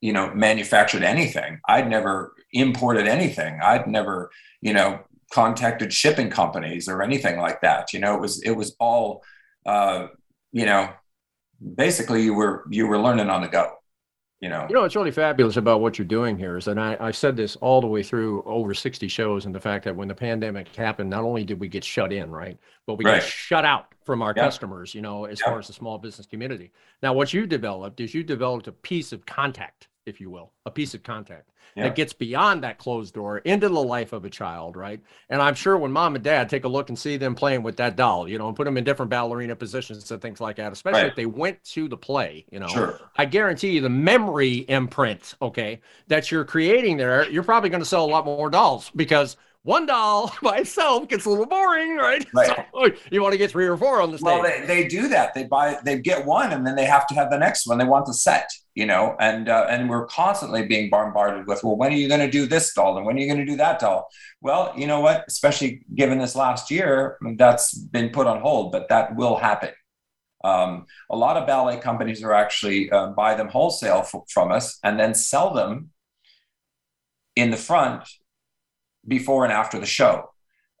[0.00, 1.60] you know manufactured anything.
[1.68, 3.60] I'd never imported anything.
[3.62, 5.00] I'd never you know
[5.32, 7.92] contacted shipping companies or anything like that.
[7.92, 9.22] You know, it was it was all
[9.66, 10.06] uh,
[10.52, 10.90] you know
[11.74, 13.74] basically you were you were learning on the go
[14.40, 14.66] you know.
[14.68, 17.36] You know what's really fabulous about what you're doing here is that I, I said
[17.36, 20.74] this all the way through over 60 shows and the fact that when the pandemic
[20.74, 23.20] happened not only did we get shut in right but we right.
[23.20, 26.70] got shut out from our customers you know as far as the small business community.
[27.02, 30.70] Now what you developed is you developed a piece of contact if you will, a
[30.70, 31.44] piece of content
[31.76, 31.84] yeah.
[31.84, 35.00] that gets beyond that closed door into the life of a child, right?
[35.28, 37.76] And I'm sure when mom and dad take a look and see them playing with
[37.76, 40.72] that doll, you know, and put them in different ballerina positions and things like that,
[40.72, 41.10] especially right.
[41.10, 43.00] if they went to the play, you know, sure.
[43.16, 47.88] I guarantee you the memory imprint, okay, that you're creating there, you're probably going to
[47.88, 49.36] sell a lot more dolls because
[49.68, 52.26] one doll by itself gets a little boring, right?
[52.34, 52.66] right.
[52.72, 54.24] So you want to get three or four on the stage.
[54.24, 55.34] Well, they, they do that.
[55.34, 57.76] They buy, they get one, and then they have to have the next one.
[57.76, 61.76] They want the set, you know, and uh, and we're constantly being bombarded with, well,
[61.76, 63.56] when are you going to do this doll, and when are you going to do
[63.58, 64.08] that doll?
[64.40, 65.24] Well, you know what?
[65.28, 69.70] Especially given this last year, that's been put on hold, but that will happen.
[70.44, 74.78] Um, a lot of ballet companies are actually uh, buy them wholesale f- from us
[74.84, 75.90] and then sell them
[77.34, 78.04] in the front
[79.08, 80.30] before and after the show,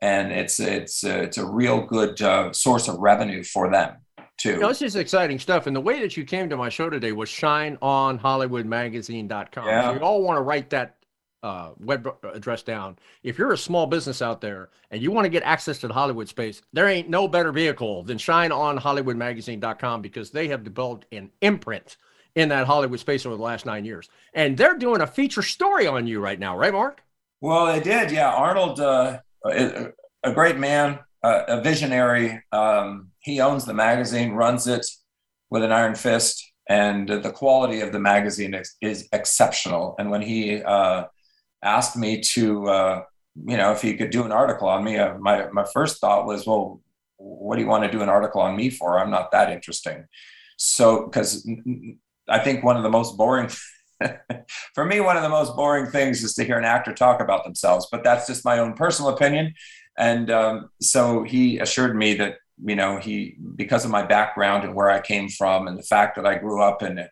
[0.00, 3.96] and it's it's uh, it's a real good uh, source of revenue for them
[4.36, 4.52] too.
[4.52, 6.88] You know, this is exciting stuff, and the way that you came to my show
[6.88, 9.66] today was shineonhollywoodmagazine.com.
[9.66, 9.88] Yeah.
[9.88, 10.98] So you all want to write that
[11.42, 12.98] uh, web address down.
[13.22, 15.94] If you're a small business out there and you want to get access to the
[15.94, 21.96] Hollywood space, there ain't no better vehicle than shineonhollywoodmagazine.com because they have developed an imprint
[22.34, 24.08] in that Hollywood space over the last nine years.
[24.34, 27.02] And they're doing a feature story on you right now, right, Mark?
[27.40, 28.10] Well, they did.
[28.10, 28.32] Yeah.
[28.32, 32.42] Arnold, uh, a great man, a visionary.
[32.52, 34.86] Um, he owns the magazine, runs it
[35.50, 39.94] with an iron fist, and the quality of the magazine is, is exceptional.
[39.98, 41.04] And when he uh,
[41.62, 43.02] asked me to, uh,
[43.46, 46.26] you know, if he could do an article on me, uh, my, my first thought
[46.26, 46.80] was, well,
[47.16, 48.98] what do you want to do an article on me for?
[48.98, 50.04] I'm not that interesting.
[50.56, 51.48] So, because
[52.28, 53.48] I think one of the most boring
[54.74, 57.44] for me, one of the most boring things is to hear an actor talk about
[57.44, 59.54] themselves, but that's just my own personal opinion.
[59.98, 64.74] And um, so he assured me that, you know, he, because of my background and
[64.74, 67.04] where I came from and the fact that I grew up in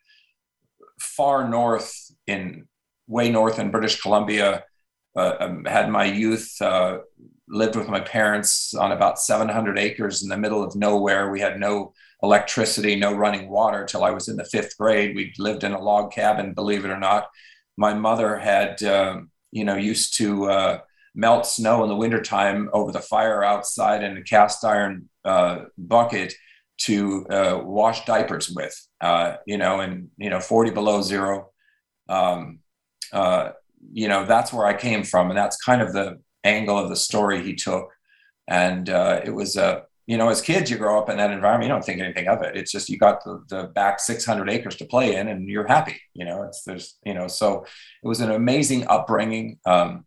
[1.00, 2.66] far north, in
[3.06, 4.64] way north in British Columbia,
[5.16, 6.98] uh, um, had my youth, uh,
[7.48, 11.30] lived with my parents on about 700 acres in the middle of nowhere.
[11.30, 15.14] We had no electricity, no running water till I was in the fifth grade.
[15.14, 17.28] We lived in a log cabin, believe it or not.
[17.76, 19.20] My mother had, uh,
[19.52, 20.78] you know, used to uh,
[21.14, 26.34] melt snow in the wintertime over the fire outside in a cast iron uh, bucket
[26.78, 31.50] to uh, wash diapers with, uh, you know, and, you know, 40 below zero.
[32.08, 32.60] Um,
[33.12, 33.50] uh,
[33.92, 35.30] you know, that's where I came from.
[35.30, 37.90] And that's kind of the angle of the story he took.
[38.48, 41.74] And it was a, you know, as kids, you grow up in that environment, you
[41.74, 42.56] don't think anything of it.
[42.56, 46.00] It's just you got the, the back 600 acres to play in and you're happy,
[46.14, 47.64] you know, it's there's, you know, so
[48.02, 49.58] it was an amazing upbringing.
[49.66, 50.06] Um,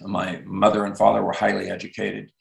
[0.00, 2.32] my mother and father were highly educated.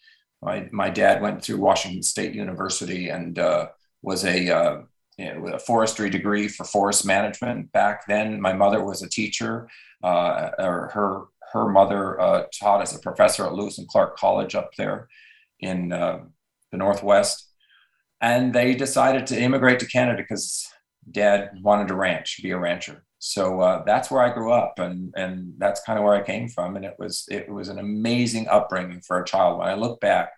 [0.42, 3.68] My, my dad went through Washington State University and uh,
[4.02, 4.82] was a, uh,
[5.18, 7.72] you know, a forestry degree for forest management.
[7.72, 9.70] Back then, my mother was a teacher,
[10.04, 11.24] uh, or her
[11.54, 15.08] her mother uh, taught as a professor at Lewis and Clark College up there
[15.62, 16.20] in uh,
[16.72, 17.50] the Northwest.
[18.22, 20.66] And they decided to immigrate to Canada because
[21.12, 23.04] dad wanted to ranch, be a rancher.
[23.20, 26.48] So uh, that's where I grew up, and and that's kind of where I came
[26.48, 26.76] from.
[26.76, 29.58] And it was it was an amazing upbringing for a child.
[29.58, 30.30] When I look back,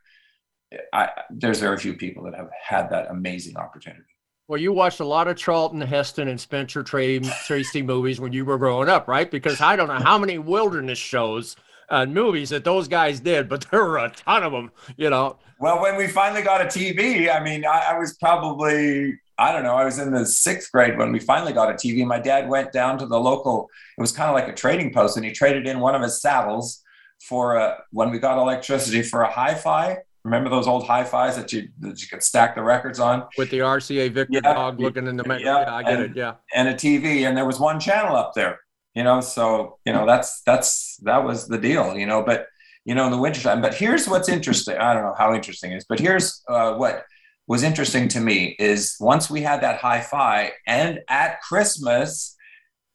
[0.94, 4.04] I, there's very few people that have had that amazing opportunity.
[4.48, 8.58] Well, you watched a lot of Charlton Heston and Spencer Tracy movies when you were
[8.58, 9.30] growing up, right?
[9.30, 11.58] Because I don't know how many wilderness shows
[11.90, 15.38] and movies that those guys did, but there were a ton of them, you know.
[15.60, 19.64] Well, when we finally got a TV, I mean, I, I was probably I don't
[19.64, 19.76] know.
[19.76, 22.06] I was in the sixth grade when we finally got a TV.
[22.06, 23.70] My dad went down to the local.
[23.98, 26.22] It was kind of like a trading post, and he traded in one of his
[26.22, 26.82] saddles
[27.22, 29.98] for a, when we got electricity for a hi-fi.
[30.24, 33.60] Remember those old hi-fis that you that you could stack the records on with the
[33.60, 34.54] RCA Victor yeah.
[34.54, 36.18] dog looking in the yeah, yeah I get and, it.
[36.18, 38.60] Yeah, and a TV, and there was one channel up there.
[38.98, 41.96] You know, so you know that's that's that was the deal.
[41.96, 42.48] You know, but
[42.84, 43.62] you know, in the wintertime.
[43.62, 44.76] But here's what's interesting.
[44.76, 47.06] I don't know how interesting it is, but here's uh, what
[47.46, 52.36] was interesting to me is once we had that hi-fi and at Christmas,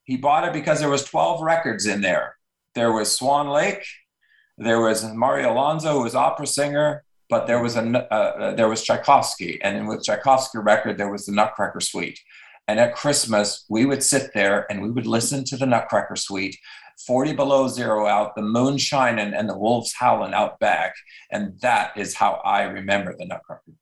[0.02, 2.36] he bought it because there was 12 records in there.
[2.74, 3.84] There was Swan Lake,
[4.58, 8.68] there was Mario Lanza, who was opera singer, but there was a uh, uh, there
[8.68, 12.18] was Tchaikovsky, and with Tchaikovsky record there was the Nutcracker Suite.
[12.68, 16.56] And at Christmas, we would sit there and we would listen to the Nutcracker Suite
[17.06, 20.94] 40 below zero out, the moon shining, and the wolves howling out back.
[21.30, 23.72] And that is how I remember the Nutcracker.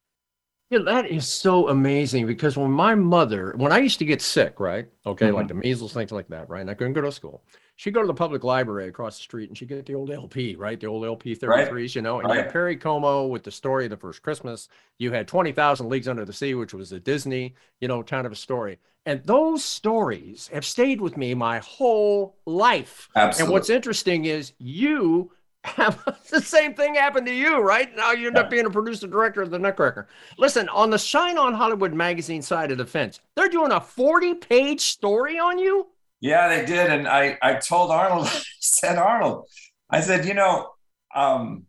[0.71, 4.61] Yeah, that is so amazing because when my mother, when I used to get sick,
[4.61, 4.87] right?
[5.05, 5.35] Okay, mm-hmm.
[5.35, 6.61] like the measles, things like that, right?
[6.61, 7.43] And I couldn't go to school.
[7.81, 10.55] She'd go to the public library across the street and she'd get the old LP,
[10.55, 10.79] right?
[10.79, 11.95] The old LP 33s, right.
[11.95, 12.37] you know, and right.
[12.37, 14.69] you had Perry Como with the story of the first Christmas.
[14.99, 18.33] You had 20,000 Leagues Under the Sea, which was a Disney, you know, kind of
[18.33, 18.79] a story.
[19.07, 23.09] And those stories have stayed with me my whole life.
[23.17, 23.45] Absolutely.
[23.45, 25.33] And what's interesting is you
[25.65, 27.97] have the same thing happened to you, right?
[27.97, 30.07] Now you end up being a producer director of the Nutcracker.
[30.37, 34.35] Listen, on the Shine on Hollywood magazine side of the fence, they're doing a 40
[34.35, 35.87] page story on you.
[36.21, 36.91] Yeah, they did.
[36.91, 39.49] And I, I told Arnold, I said, Arnold,
[39.89, 40.71] I said, you know,
[41.15, 41.67] um,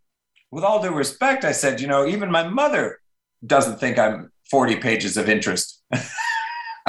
[0.52, 3.00] with all due respect, I said, you know, even my mother
[3.46, 5.82] doesn't think I'm 40 pages of interest.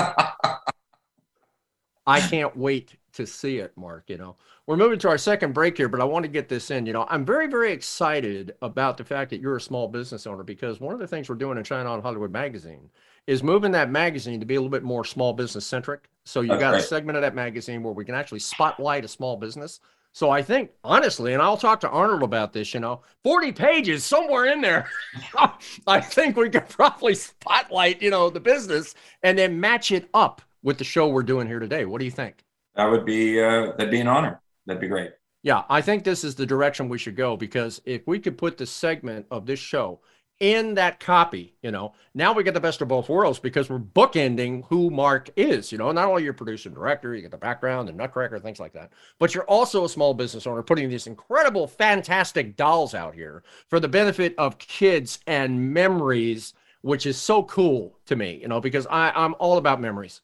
[2.04, 4.04] I can't wait to see it, Mark.
[4.08, 4.36] You know,
[4.66, 6.86] we're moving to our second break here, but I want to get this in.
[6.86, 10.42] You know, I'm very, very excited about the fact that you're a small business owner
[10.42, 12.90] because one of the things we're doing in Shine on Hollywood Magazine
[13.26, 16.08] is moving that magazine to be a little bit more small business centric.
[16.24, 19.36] So you got a segment of that magazine where we can actually spotlight a small
[19.36, 19.80] business.
[20.12, 24.04] So I think honestly, and I'll talk to Arnold about this, you know, 40 pages
[24.04, 24.88] somewhere in there.
[25.86, 30.42] I think we could probably spotlight, you know, the business and then match it up
[30.62, 31.86] with the show we're doing here today.
[31.86, 32.44] What do you think?
[32.76, 34.40] That would be uh, that'd be an honor.
[34.66, 35.12] That'd be great.
[35.42, 38.56] Yeah, I think this is the direction we should go because if we could put
[38.56, 40.00] the segment of this show
[40.42, 43.78] in that copy, you know, now we get the best of both worlds because we're
[43.78, 45.70] bookending who Mark is.
[45.70, 48.58] You know, not only your producer and director, you get the background, the Nutcracker, things
[48.58, 48.90] like that,
[49.20, 53.78] but you're also a small business owner putting these incredible, fantastic dolls out here for
[53.78, 58.40] the benefit of kids and memories, which is so cool to me.
[58.42, 60.22] You know, because I, I'm all about memories.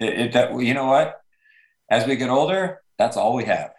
[0.00, 1.22] It, it, you know what?
[1.88, 3.70] As we get older, that's all we have.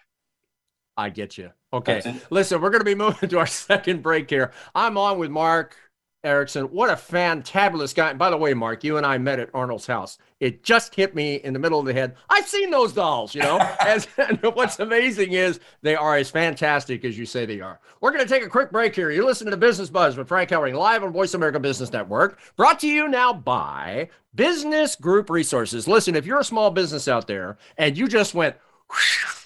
[0.98, 1.52] I get you.
[1.72, 2.20] Okay.
[2.30, 4.52] Listen, we're going to be moving to our second break here.
[4.76, 5.76] I'm on with Mark
[6.24, 6.66] Erickson.
[6.66, 8.12] What a fantabulous guy.
[8.12, 10.18] And by the way, Mark, you and I met at Arnold's house.
[10.40, 12.16] It just hit me in the middle of the head.
[12.30, 13.58] I've seen those dolls, you know.
[13.80, 17.80] as, and what's amazing is they are as fantastic as you say they are.
[18.00, 19.12] We're going to take a quick break here.
[19.12, 22.80] You're listening to Business Buzz with Frank Hellring live on Voice America Business Network, brought
[22.82, 25.88] to you now by Business Group Resources.
[25.88, 28.56] Listen, if you're a small business out there and you just went,
[28.90, 29.43] whoosh,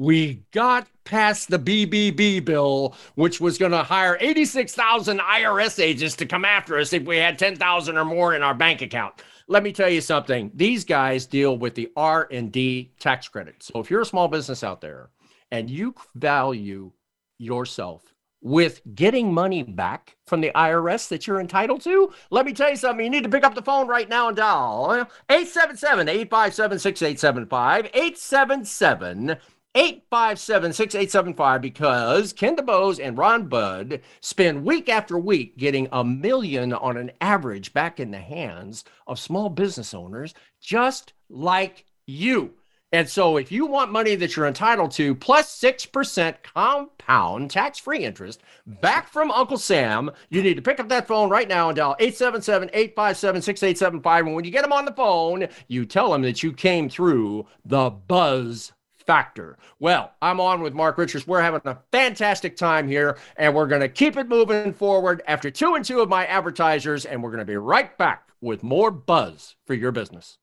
[0.00, 6.24] we got past the BBB bill, which was going to hire 86,000 IRS agents to
[6.24, 9.22] come after us if we had 10,000 or more in our bank account.
[9.46, 10.52] Let me tell you something.
[10.54, 13.62] These guys deal with the R&D tax credit.
[13.62, 15.10] So if you're a small business out there
[15.50, 16.92] and you value
[17.36, 18.02] yourself
[18.40, 22.76] with getting money back from the IRS that you're entitled to, let me tell you
[22.76, 23.04] something.
[23.04, 24.92] You need to pick up the phone right now and dial
[25.28, 27.84] 877 857 6875.
[27.92, 29.36] 877
[29.76, 36.72] 857 6875 because Ken DuBose and Ron Budd spend week after week getting a million
[36.72, 42.54] on an average back in the hands of small business owners just like you.
[42.92, 48.04] And so, if you want money that you're entitled to, plus 6% compound tax free
[48.04, 51.76] interest back from Uncle Sam, you need to pick up that phone right now and
[51.76, 54.26] dial 877 857 6875.
[54.26, 57.46] And when you get them on the phone, you tell them that you came through
[57.64, 58.72] the Buzz
[59.10, 59.58] factor.
[59.80, 61.26] Well, I'm on with Mark Richards.
[61.26, 65.50] We're having a fantastic time here, and we're going to keep it moving forward after
[65.50, 68.92] two and two of my advertisers, and we're going to be right back with more
[68.92, 70.38] buzz for your business.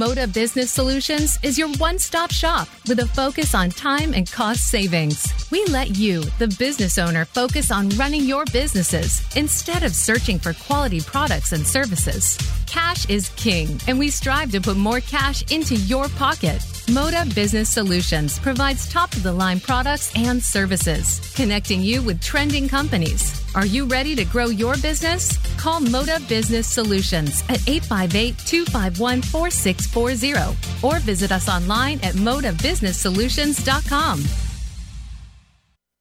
[0.00, 4.70] Moda Business Solutions is your one stop shop with a focus on time and cost
[4.70, 5.30] savings.
[5.50, 10.54] We let you, the business owner, focus on running your businesses instead of searching for
[10.54, 12.38] quality products and services.
[12.70, 16.60] Cash is king, and we strive to put more cash into your pocket.
[16.86, 22.68] Moda Business Solutions provides top of the line products and services, connecting you with trending
[22.68, 23.44] companies.
[23.56, 25.36] Are you ready to grow your business?
[25.56, 34.22] Call Moda Business Solutions at 858 251 4640 or visit us online at modabusinesssolutions.com.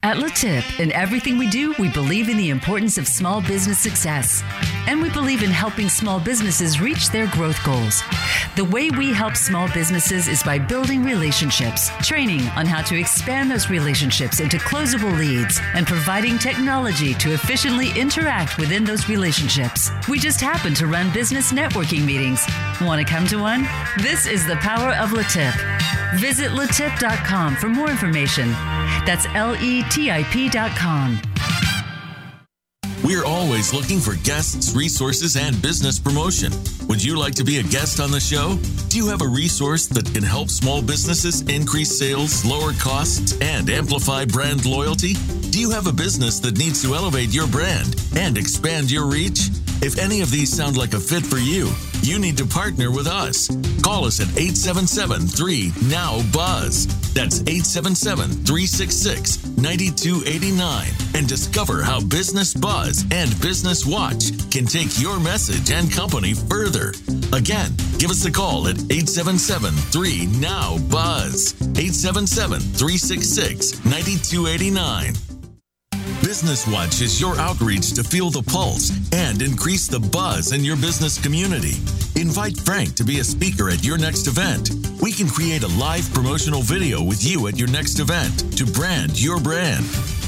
[0.02, 4.42] At LeTip, in everything we do, we believe in the importance of small business success.
[4.90, 8.02] And we believe in helping small businesses reach their growth goals.
[8.56, 13.52] The way we help small businesses is by building relationships, training on how to expand
[13.52, 19.92] those relationships into closable leads, and providing technology to efficiently interact within those relationships.
[20.10, 22.44] We just happen to run business networking meetings.
[22.82, 23.68] Want to come to one?
[24.00, 25.54] This is the power of LeTip.
[26.20, 28.50] Visit letip.com for more information.
[29.06, 31.22] That's L E T I P.com.
[33.10, 36.52] We're always looking for guests, resources, and business promotion.
[36.90, 38.58] Would you like to be a guest on the show?
[38.90, 43.70] Do you have a resource that can help small businesses increase sales, lower costs, and
[43.70, 45.14] amplify brand loyalty?
[45.52, 49.50] Do you have a business that needs to elevate your brand and expand your reach?
[49.84, 51.70] If any of these sound like a fit for you,
[52.02, 53.48] you need to partner with us.
[53.84, 57.14] Call us at 877 3 NOW BUZZ.
[57.14, 65.20] That's 877 366 9289 and discover how Business Buzz and Business Watch can take your
[65.20, 66.79] message and company further.
[67.34, 71.54] Again, give us a call at 877 3 NOW BUZZ.
[71.78, 75.14] 877 366 9289.
[76.22, 80.76] Business Watch is your outreach to feel the pulse and increase the buzz in your
[80.76, 81.76] business community.
[82.20, 84.70] Invite Frank to be a speaker at your next event.
[85.02, 89.20] We can create a live promotional video with you at your next event to brand
[89.20, 89.86] your brand.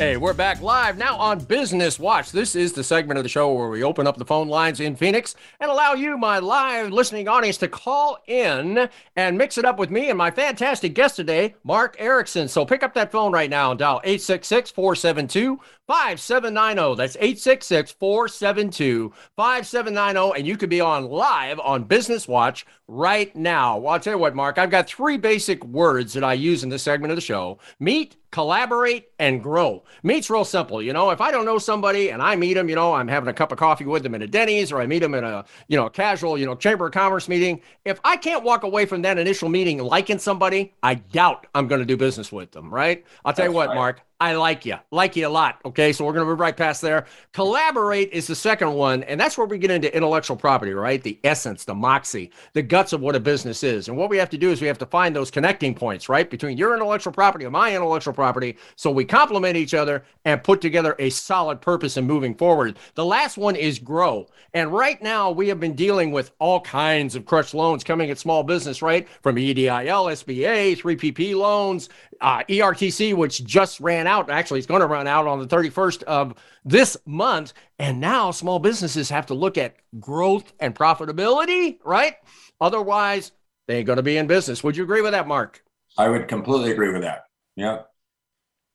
[0.00, 2.32] Hey, we're back live now on Business Watch.
[2.32, 4.96] This is the segment of the show where we open up the phone lines in
[4.96, 9.78] Phoenix and allow you, my live listening audience, to call in and mix it up
[9.78, 12.48] with me and my fantastic guest today, Mark Erickson.
[12.48, 16.96] So pick up that phone right now and dial 866 472 5790.
[16.96, 20.38] That's 866 472 5790.
[20.38, 23.76] And you could be on live on Business Watch right now.
[23.76, 26.70] Well, I'll tell you what, Mark, I've got three basic words that I use in
[26.70, 29.82] this segment of the show meet, collaborate, and grow.
[30.02, 30.80] Meet's real simple.
[30.80, 33.28] You know, if I don't know somebody and I meet them, you know, I'm having
[33.28, 35.44] a cup of coffee with them in a Denny's or I meet them in a,
[35.68, 37.60] you know, casual, you know, Chamber of Commerce meeting.
[37.84, 41.80] If I can't walk away from that initial meeting liking somebody, I doubt I'm going
[41.80, 43.04] to do business with them, right?
[43.24, 43.74] I'll tell That's you what, right.
[43.74, 45.60] Mark, I like you, like you a lot.
[45.64, 47.06] Okay, so we're going to move right past there.
[47.32, 51.02] Collaborate is the second one, and that's where we get into intellectual property, right?
[51.02, 53.88] The essence, the moxie, the guts of what a business is.
[53.88, 56.28] And what we have to do is we have to find those connecting points, right,
[56.28, 60.60] between your intellectual property and my intellectual property, so we complement each other and put
[60.60, 62.76] together a solid purpose in moving forward.
[62.96, 67.14] The last one is grow, and right now we have been dealing with all kinds
[67.14, 71.88] of crushed loans coming at small business, right, from EIDL, SBA, 3PP loans,
[72.20, 74.28] uh, ERTC, which just ran out.
[74.28, 76.34] Actually, it's going to run out on the 31st of
[76.64, 77.52] this month.
[77.78, 82.16] And now small businesses have to look at growth and profitability, right?
[82.60, 83.32] Otherwise,
[83.68, 84.64] they ain't going to be in business.
[84.64, 85.62] Would you agree with that, Mark?
[85.96, 87.24] I would completely agree with that.
[87.56, 87.82] Yeah.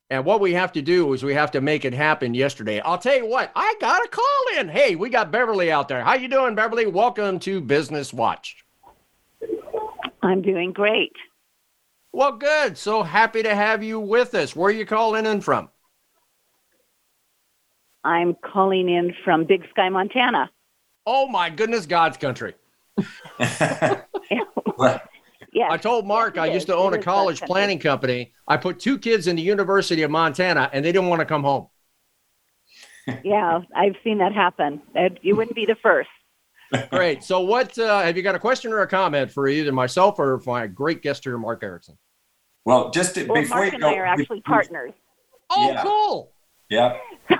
[0.08, 2.80] And what we have to do is we have to make it happen yesterday.
[2.80, 4.68] I'll tell you what, I got a call in.
[4.68, 6.02] Hey, we got Beverly out there.
[6.04, 6.86] How you doing, Beverly?
[6.86, 8.64] Welcome to Business Watch.
[10.22, 11.12] I'm doing great.
[12.16, 12.78] Well, good.
[12.78, 14.56] So happy to have you with us.
[14.56, 15.68] Where are you calling in from?
[18.04, 20.50] I'm calling in from Big Sky, Montana.
[21.04, 22.54] Oh my goodness, God's country.
[23.38, 23.98] yeah.
[25.68, 28.32] I told Mark I used to own a college planning company.
[28.48, 31.42] I put two kids in the University of Montana and they didn't want to come
[31.42, 31.66] home.
[33.24, 34.80] yeah, I've seen that happen.
[35.20, 36.08] You wouldn't be the first.
[36.88, 37.22] Great.
[37.22, 40.40] So, what uh, have you got a question or a comment for either myself or
[40.40, 41.98] for my great guest here, Mark Erickson?
[42.66, 44.92] Well, just to, well, before Mark you go, and I are actually partners.
[45.48, 45.82] Oh, yeah.
[45.84, 46.32] cool.
[46.68, 46.96] Yeah.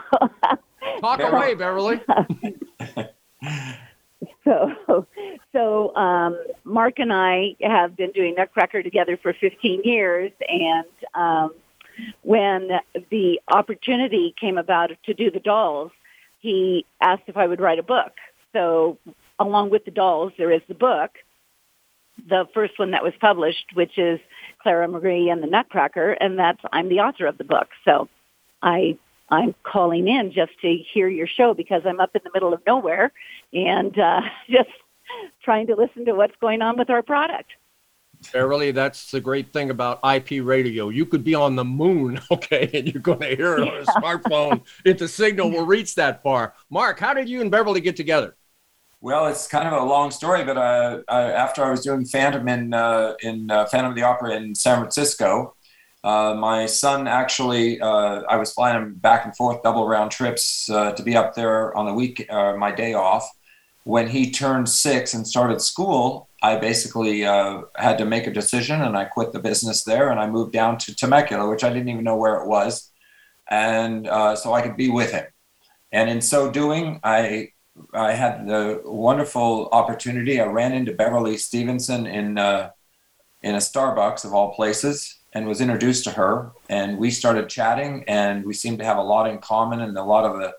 [1.00, 2.00] Talk away, Beverly.
[4.44, 5.04] so,
[5.52, 11.54] so um, Mark and I have been doing Nutcracker together for 15 years, and um,
[12.22, 12.70] when
[13.10, 15.90] the opportunity came about to do the dolls,
[16.38, 18.12] he asked if I would write a book.
[18.52, 18.96] So,
[19.40, 21.10] along with the dolls, there is the book,
[22.28, 24.20] the first one that was published, which is
[24.66, 27.68] Clara Marie and the Nutcracker, and that's I'm the author of the book.
[27.84, 28.08] So
[28.62, 28.98] I
[29.28, 32.60] I'm calling in just to hear your show because I'm up in the middle of
[32.66, 33.12] nowhere
[33.52, 34.70] and uh, just
[35.44, 37.50] trying to listen to what's going on with our product.
[38.32, 40.88] Beverly, that's the great thing about IP radio.
[40.88, 43.84] You could be on the moon, okay, and you're going to hear it on a
[43.84, 46.54] smartphone if the signal will reach that far.
[46.70, 48.34] Mark, how did you and Beverly get together?
[49.02, 52.48] Well, it's kind of a long story, but uh, I, after I was doing Phantom
[52.48, 55.54] in uh, in uh, Phantom of the Opera in San Francisco,
[56.02, 60.70] uh, my son actually uh, I was flying him back and forth double round trips
[60.70, 63.28] uh, to be up there on the week my day off.
[63.84, 68.96] When he turned six and started school, I basically had to make a decision, and
[68.96, 72.02] I quit the business there, and I moved down to Temecula, which I didn't even
[72.02, 72.90] know where it was,
[73.50, 74.06] and
[74.38, 75.26] so I could be with him.
[75.92, 77.50] And in so doing, I
[77.92, 80.40] I had the wonderful opportunity.
[80.40, 82.70] I ran into Beverly Stevenson in uh,
[83.42, 86.52] in a Starbucks of all places, and was introduced to her.
[86.68, 90.02] And we started chatting, and we seemed to have a lot in common and a
[90.02, 90.54] lot of the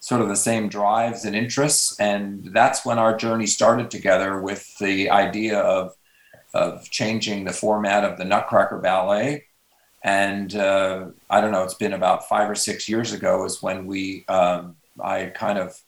[0.00, 1.98] sort of the same drives and interests.
[2.00, 5.94] And that's when our journey started together with the idea of
[6.54, 9.46] of changing the format of the Nutcracker Ballet.
[10.04, 13.86] And uh, I don't know, it's been about five or six years ago is when
[13.86, 15.80] we um, I kind of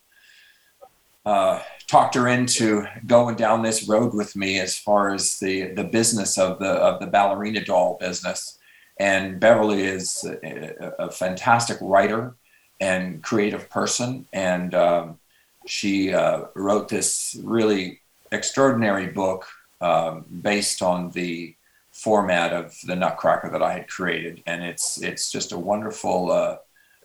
[1.26, 5.84] uh, talked her into going down this road with me as far as the the
[5.84, 8.58] business of the of the ballerina doll business.
[9.00, 12.36] And Beverly is a, a fantastic writer
[12.80, 15.18] and creative person, and um,
[15.66, 18.00] she uh, wrote this really
[18.30, 19.46] extraordinary book
[19.80, 21.56] um, based on the
[21.90, 26.58] format of the Nutcracker that I had created, and it's it's just a wonderful uh,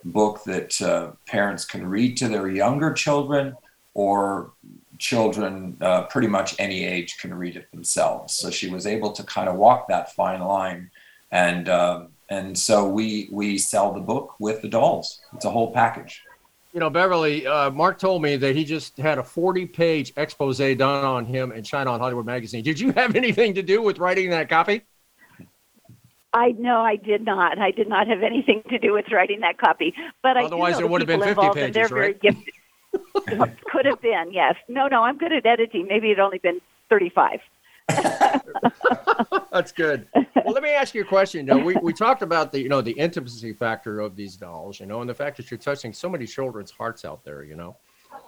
[0.03, 3.55] book that uh, parents can read to their younger children
[3.99, 4.53] or
[4.97, 8.33] children uh, pretty much any age can read it themselves.
[8.33, 10.89] So she was able to kind of walk that fine line,
[11.31, 15.19] and um, and so we we sell the book with the dolls.
[15.33, 16.23] It's a whole package.
[16.73, 20.59] You know, Beverly, uh, Mark told me that he just had a 40 page expose
[20.59, 22.63] done on him in Shine on Hollywood Magazine.
[22.63, 24.83] Did you have anything to do with writing that copy?
[26.31, 27.57] I no, I did not.
[27.59, 29.93] I did not have anything to do with writing that copy.
[30.23, 31.89] But otherwise, I there would have been 50 pages, they're right?
[31.89, 32.53] Very gifted.
[33.71, 34.55] Could have been, yes.
[34.67, 35.87] No, no, I'm good at editing.
[35.87, 37.39] Maybe it'd only been 35.
[39.51, 40.07] That's good.
[40.13, 41.45] Well, let me ask you a question.
[41.45, 44.85] Know, we, we talked about the you know the intimacy factor of these dolls, you
[44.85, 47.75] know, and the fact that you're touching so many children's hearts out there, you know.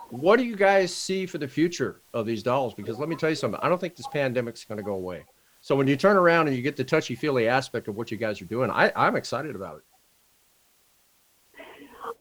[0.09, 2.73] What do you guys see for the future of these dolls?
[2.73, 3.59] Because let me tell you something.
[3.63, 5.23] I don't think this pandemic's going to go away.
[5.61, 8.17] So when you turn around and you get the touchy feely aspect of what you
[8.17, 9.83] guys are doing, I, I'm excited about it.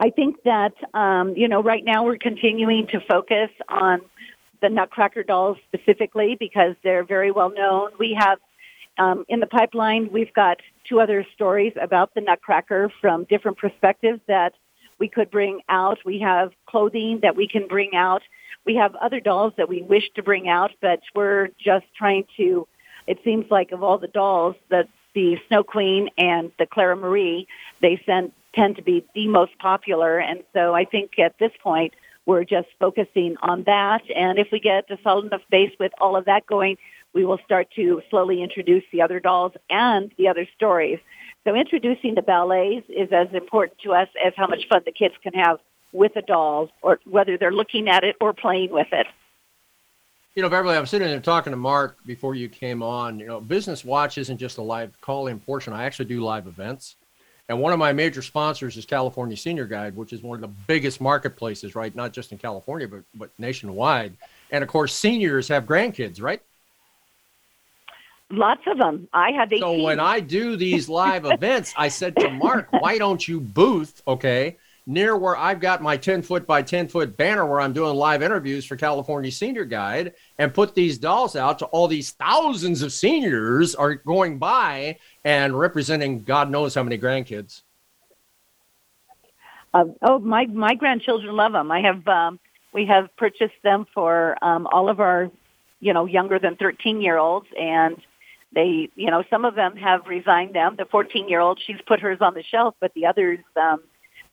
[0.01, 4.01] I think that, um, you know, right now we're continuing to focus on
[4.63, 7.91] the Nutcracker dolls specifically because they're very well known.
[7.99, 8.39] We have
[8.99, 14.21] um, in the pipeline, we've got two other stories about the Nutcracker from different perspectives
[14.27, 14.55] that
[14.99, 15.99] we could bring out.
[16.05, 18.23] We have clothing that we can bring out.
[18.65, 22.67] We have other dolls that we wish to bring out, but we're just trying to.
[23.07, 27.49] It seems like of all the dolls, that the Snow Queen and the Clara Marie,
[27.81, 30.19] they sent tend to be the most popular.
[30.19, 31.95] And so I think at this point,
[32.27, 34.03] we're just focusing on that.
[34.15, 36.77] And if we get a solid enough base with all of that going,
[37.13, 40.99] we will start to slowly introduce the other dolls and the other stories.
[41.45, 45.15] So introducing the ballets is as important to us as how much fun the kids
[45.23, 45.59] can have
[45.93, 49.07] with the dolls or whether they're looking at it or playing with it.
[50.37, 53.19] You know, Beverly, I'm sitting there talking to Mark before you came on.
[53.19, 55.73] You know, Business Watch isn't just a live call-in portion.
[55.73, 56.95] I actually do live events.
[57.51, 60.55] And one of my major sponsors is California Senior Guide, which is one of the
[60.69, 61.93] biggest marketplaces, right?
[61.97, 64.17] Not just in California, but, but nationwide.
[64.53, 66.41] And of course, seniors have grandkids, right?
[68.31, 69.09] Lots of them.
[69.13, 69.63] I had 18.
[69.63, 74.01] So when I do these live events, I said to Mark, why don't you booth,
[74.07, 74.57] okay,
[74.91, 78.23] near where I've got my 10 foot by 10 foot banner where I'm doing live
[78.23, 82.93] interviews for California Senior Guide and put these dolls out to all these thousands of
[82.93, 87.63] seniors are going by and representing God knows how many grandkids.
[89.73, 91.71] Uh, oh, my my grandchildren love them.
[91.71, 92.41] I have um,
[92.73, 95.31] we have purchased them for um, all of our,
[95.79, 97.97] you know, younger than 13 year olds, and
[98.53, 100.75] they, you know, some of them have resigned them.
[100.77, 103.81] The 14 year old, she's put hers on the shelf, but the others um,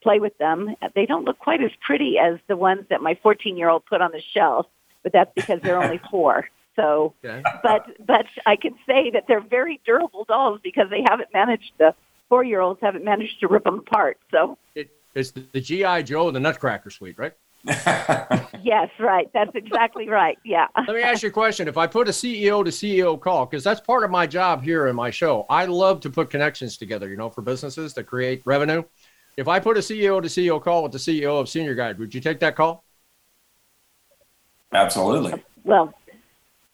[0.07, 0.73] play with them.
[0.95, 4.01] They don't look quite as pretty as the ones that my 14 year old put
[4.01, 4.65] on the shelf,
[5.03, 6.47] but that's because they're only four.
[6.77, 7.43] So, okay.
[7.61, 11.93] but but I can say that they're very durable dolls because they haven't managed the
[12.29, 14.17] four year olds haven't managed to rip them apart.
[14.31, 17.33] So it, it's the, the GI Joe and the Nutcracker suite, right?
[18.63, 19.29] yes, right.
[19.33, 20.37] That's exactly right.
[20.45, 20.67] Yeah.
[20.77, 21.67] Let me ask you a question.
[21.67, 24.87] If I put a CEO to CEO call, because that's part of my job here
[24.87, 28.41] in my show, I love to put connections together, you know, for businesses to create
[28.45, 28.83] revenue.
[29.37, 32.13] If I put a CEO to CEO call with the CEO of Senior Guide, would
[32.13, 32.83] you take that call?
[34.73, 35.43] Absolutely.
[35.63, 35.93] Well,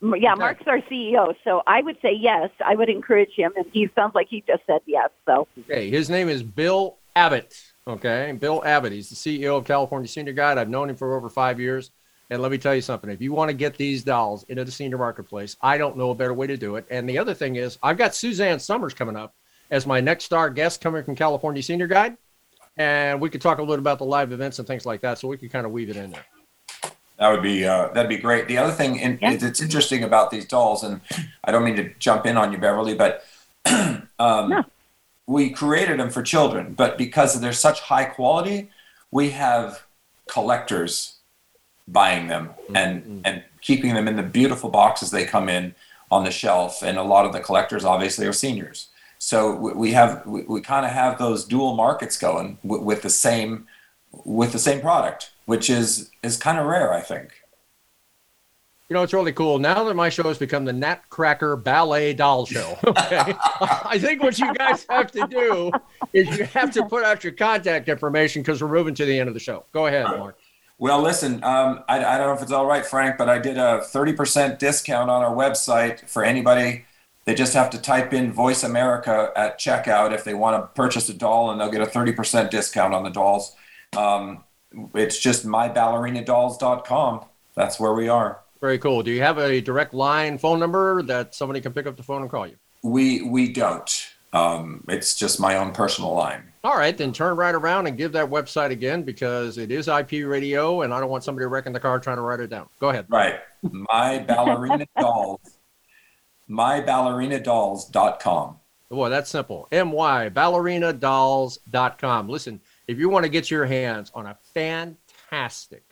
[0.02, 2.50] yeah, Mark's our CEO, so I would say yes.
[2.66, 5.10] I would encourage him, and he sounds like he just said yes.
[5.26, 7.54] So okay, his name is Bill Abbott.
[7.86, 8.94] Okay, Bill Abbott.
[8.94, 10.58] He's the CEO of California Senior Guide.
[10.58, 11.92] I've known him for over five years.
[12.30, 13.10] And let me tell you something.
[13.10, 16.16] If you want to get these dolls into the senior marketplace, I don't know a
[16.16, 16.86] better way to do it.
[16.90, 19.36] And the other thing is, I've got Suzanne Somers coming up
[19.70, 22.18] as my next star guest coming from California Senior Guide.
[22.78, 25.20] And we could talk a little bit about the live events and things like that.
[25.20, 26.26] So we could kind of weave it in there.
[27.20, 28.48] That would be uh, that'd be great.
[28.48, 29.36] The other thing in, yeah.
[29.36, 31.00] that's interesting about these dolls, and
[31.44, 33.24] I don't mean to jump in on you, Beverly, but
[33.66, 34.66] um, no.
[35.28, 38.72] we created them for children, but because they're such high quality,
[39.12, 39.84] we have
[40.28, 41.18] collectors
[41.88, 42.76] buying them mm-hmm.
[42.76, 45.76] and and keeping them in the beautiful boxes they come in
[46.12, 46.82] on the shelf.
[46.82, 48.88] And a lot of the collectors obviously are seniors,
[49.26, 53.10] so we have we, we kind of have those dual markets going with, with the
[53.10, 53.68] same
[54.26, 57.34] with the same product which is is kind of rare, I think.
[58.90, 59.60] You know, it's really cool.
[59.60, 64.38] Now that my show has become the Nutcracker Ballet Doll Show, okay, I think what
[64.38, 65.72] you guys have to do
[66.12, 69.30] is you have to put out your contact information because we're moving to the end
[69.30, 69.66] of the show.
[69.72, 70.38] Go ahead, Mark.
[70.78, 73.58] Well, listen, um, I, I, don't know if it's all right, Frank, but I did
[73.58, 76.86] a 30% discount on our website for anybody.
[77.26, 81.08] They just have to type in Voice America at checkout if they want to purchase
[81.10, 83.56] a doll, and they'll get a 30% discount on the dolls.
[83.96, 84.44] Um,
[84.94, 87.26] it's just myballerinadolls.com.
[87.56, 88.40] That's where we are.
[88.60, 89.04] Very cool.
[89.04, 92.22] Do you have a direct line phone number that somebody can pick up the phone
[92.22, 92.56] and call you?
[92.82, 94.08] We we don't.
[94.34, 96.44] Um, it's just my own personal line.
[96.64, 100.26] All right, then turn right around and give that website again because it is IP
[100.26, 102.68] radio, and I don't want somebody wrecking the car trying to write it down.
[102.80, 103.06] Go ahead.
[103.10, 105.42] Right, my ballerina dolls,
[106.54, 108.60] myballerinadolls.com.
[108.90, 109.68] Boy, that's simple.
[109.72, 112.30] My ballerinadolls.com.
[112.30, 115.84] Listen, if you want to get your hands on a fantastic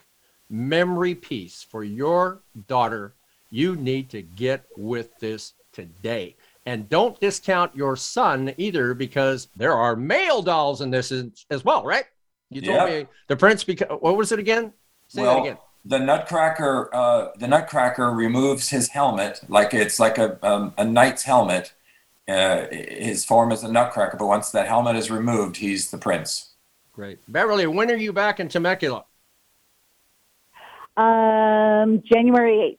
[0.48, 3.16] memory piece for your daughter,
[3.50, 6.36] you need to get with this today.
[6.64, 11.12] And don't discount your son either because there are male dolls in this
[11.50, 12.04] as well, right?
[12.50, 12.88] You told yep.
[12.88, 14.72] me the prince because what was it again?
[15.08, 15.56] Say well, that again.
[15.84, 21.24] The Nutcracker, uh, the Nutcracker removes his helmet like it's like a um, a knight's
[21.24, 21.72] helmet.
[22.28, 26.50] Uh, his form is a Nutcracker, but once that helmet is removed, he's the prince.
[26.92, 27.18] Great.
[27.26, 29.04] Beverly, when are you back in Temecula?
[30.96, 32.78] Um, January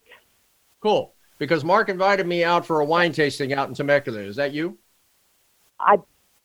[0.80, 1.14] Cool.
[1.38, 4.20] Because Mark invited me out for a wine tasting out in Temecula.
[4.20, 4.78] Is that you?
[5.80, 5.96] I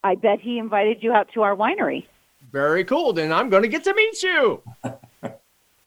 [0.03, 2.05] I bet he invited you out to our winery.
[2.51, 3.13] Very cool.
[3.13, 4.63] Then I'm going to get to meet you.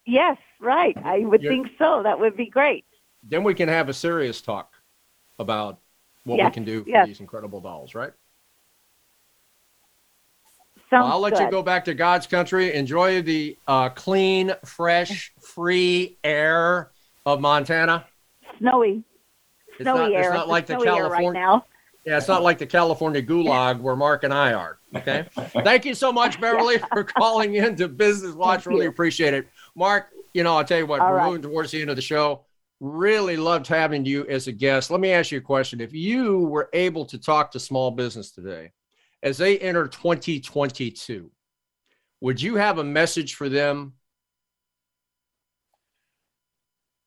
[0.07, 0.97] yes, right.
[1.05, 2.03] I would You're, think so.
[2.03, 2.85] That would be great.
[3.23, 4.75] Then we can have a serious talk
[5.39, 5.79] about
[6.25, 7.07] what yes, we can do for yes.
[7.07, 8.13] these incredible dolls, right?
[10.93, 11.45] Well, I'll let good.
[11.45, 12.75] you go back to God's country.
[12.75, 16.91] Enjoy the uh, clean, fresh, free air
[17.25, 18.05] of Montana.
[18.59, 19.03] Snowy.
[19.69, 20.21] It's snowy not, air.
[20.21, 21.09] It's not like the California.
[21.09, 21.65] Right now.
[22.05, 24.79] Yeah, it's not like the California gulag where Mark and I are.
[24.95, 25.25] Okay.
[25.37, 28.65] Thank you so much, Beverly, for calling in to Business Watch.
[28.65, 28.91] Thank really you.
[28.91, 29.49] appreciate it.
[29.75, 31.27] Mark, you know, I'll tell you what, All we're right.
[31.27, 32.45] moving towards the end of the show.
[32.81, 34.91] Really loved having you as a guest.
[34.91, 35.81] Let me ask you a question.
[35.81, 38.73] If you were able to talk to small business today,
[39.23, 41.31] as they enter 2022,
[42.20, 43.95] would you have a message for them?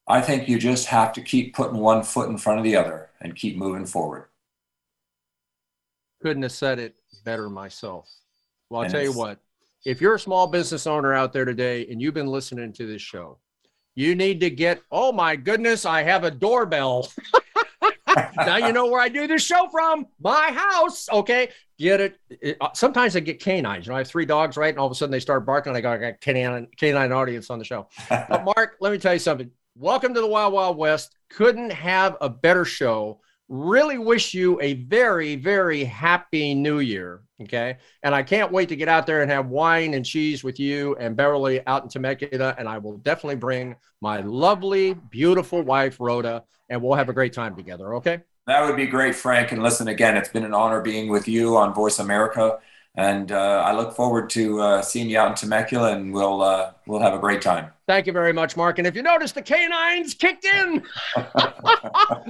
[0.07, 3.09] I think you just have to keep putting one foot in front of the other
[3.21, 4.29] and keep moving forward.
[6.21, 8.09] Couldn't have said it better myself.
[8.69, 9.39] Well, I'll and tell you what,
[9.85, 13.03] if you're a small business owner out there today and you've been listening to this
[13.03, 13.37] show,
[13.93, 17.07] you need to get, oh my goodness, I have a doorbell.
[18.35, 20.07] now you know where I do this show from.
[20.19, 21.07] My house.
[21.09, 21.49] Okay.
[21.77, 22.19] Get it.
[22.29, 23.85] it uh, sometimes I get canines.
[23.85, 24.69] You know, I have three dogs, right?
[24.69, 25.69] And all of a sudden they start barking.
[25.69, 27.87] And I got a canine, canine audience on the show.
[28.09, 29.51] but Mark, let me tell you something.
[29.77, 31.15] Welcome to the Wild Wild West.
[31.29, 33.21] Couldn't have a better show.
[33.49, 37.21] Really wish you a very, very happy new year.
[37.41, 37.77] Okay.
[38.01, 40.95] And I can't wait to get out there and have wine and cheese with you
[40.95, 42.55] and Beverly out in Temecula.
[42.57, 47.33] And I will definitely bring my lovely, beautiful wife, Rhoda, and we'll have a great
[47.33, 47.95] time together.
[47.95, 48.21] Okay.
[48.47, 49.51] That would be great, Frank.
[49.51, 52.59] And listen, again, it's been an honor being with you on Voice America.
[52.97, 56.71] And uh, I look forward to uh, seeing you out in Temecula, and we'll uh,
[56.87, 57.71] we'll have a great time.
[57.87, 58.77] Thank you very much, Mark.
[58.79, 60.81] And if you notice, the canines kicked in.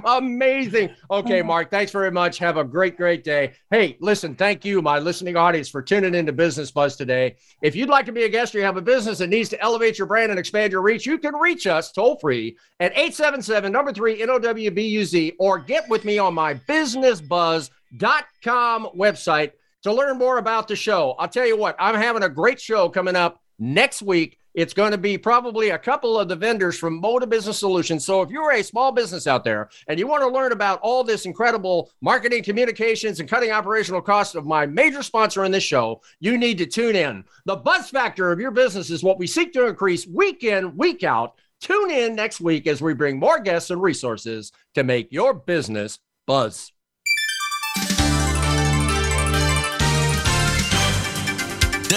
[0.06, 0.90] Amazing.
[1.12, 1.70] Okay, Mark.
[1.70, 2.40] Thanks very much.
[2.40, 3.54] Have a great, great day.
[3.70, 4.34] Hey, listen.
[4.36, 7.36] Thank you, my listening audience, for tuning into Business Buzz today.
[7.62, 9.62] If you'd like to be a guest or you have a business that needs to
[9.62, 13.72] elevate your brand and expand your reach, you can reach us toll free at 877
[13.72, 19.52] number three NOWBUZ or get with me on my businessbuzz.com website
[19.86, 21.16] to learn more about the show.
[21.18, 24.38] I'll tell you what, I'm having a great show coming up next week.
[24.54, 28.06] It's going to be probably a couple of the vendors from Moda Business Solutions.
[28.06, 31.04] So if you're a small business out there and you want to learn about all
[31.04, 36.02] this incredible marketing, communications, and cutting operational costs of my major sponsor in this show,
[36.20, 37.24] you need to tune in.
[37.46, 41.04] The buzz factor of your business is what we seek to increase week in, week
[41.04, 45.34] out Tune in next week as we bring more guests and resources to make your
[45.34, 46.72] business buzz.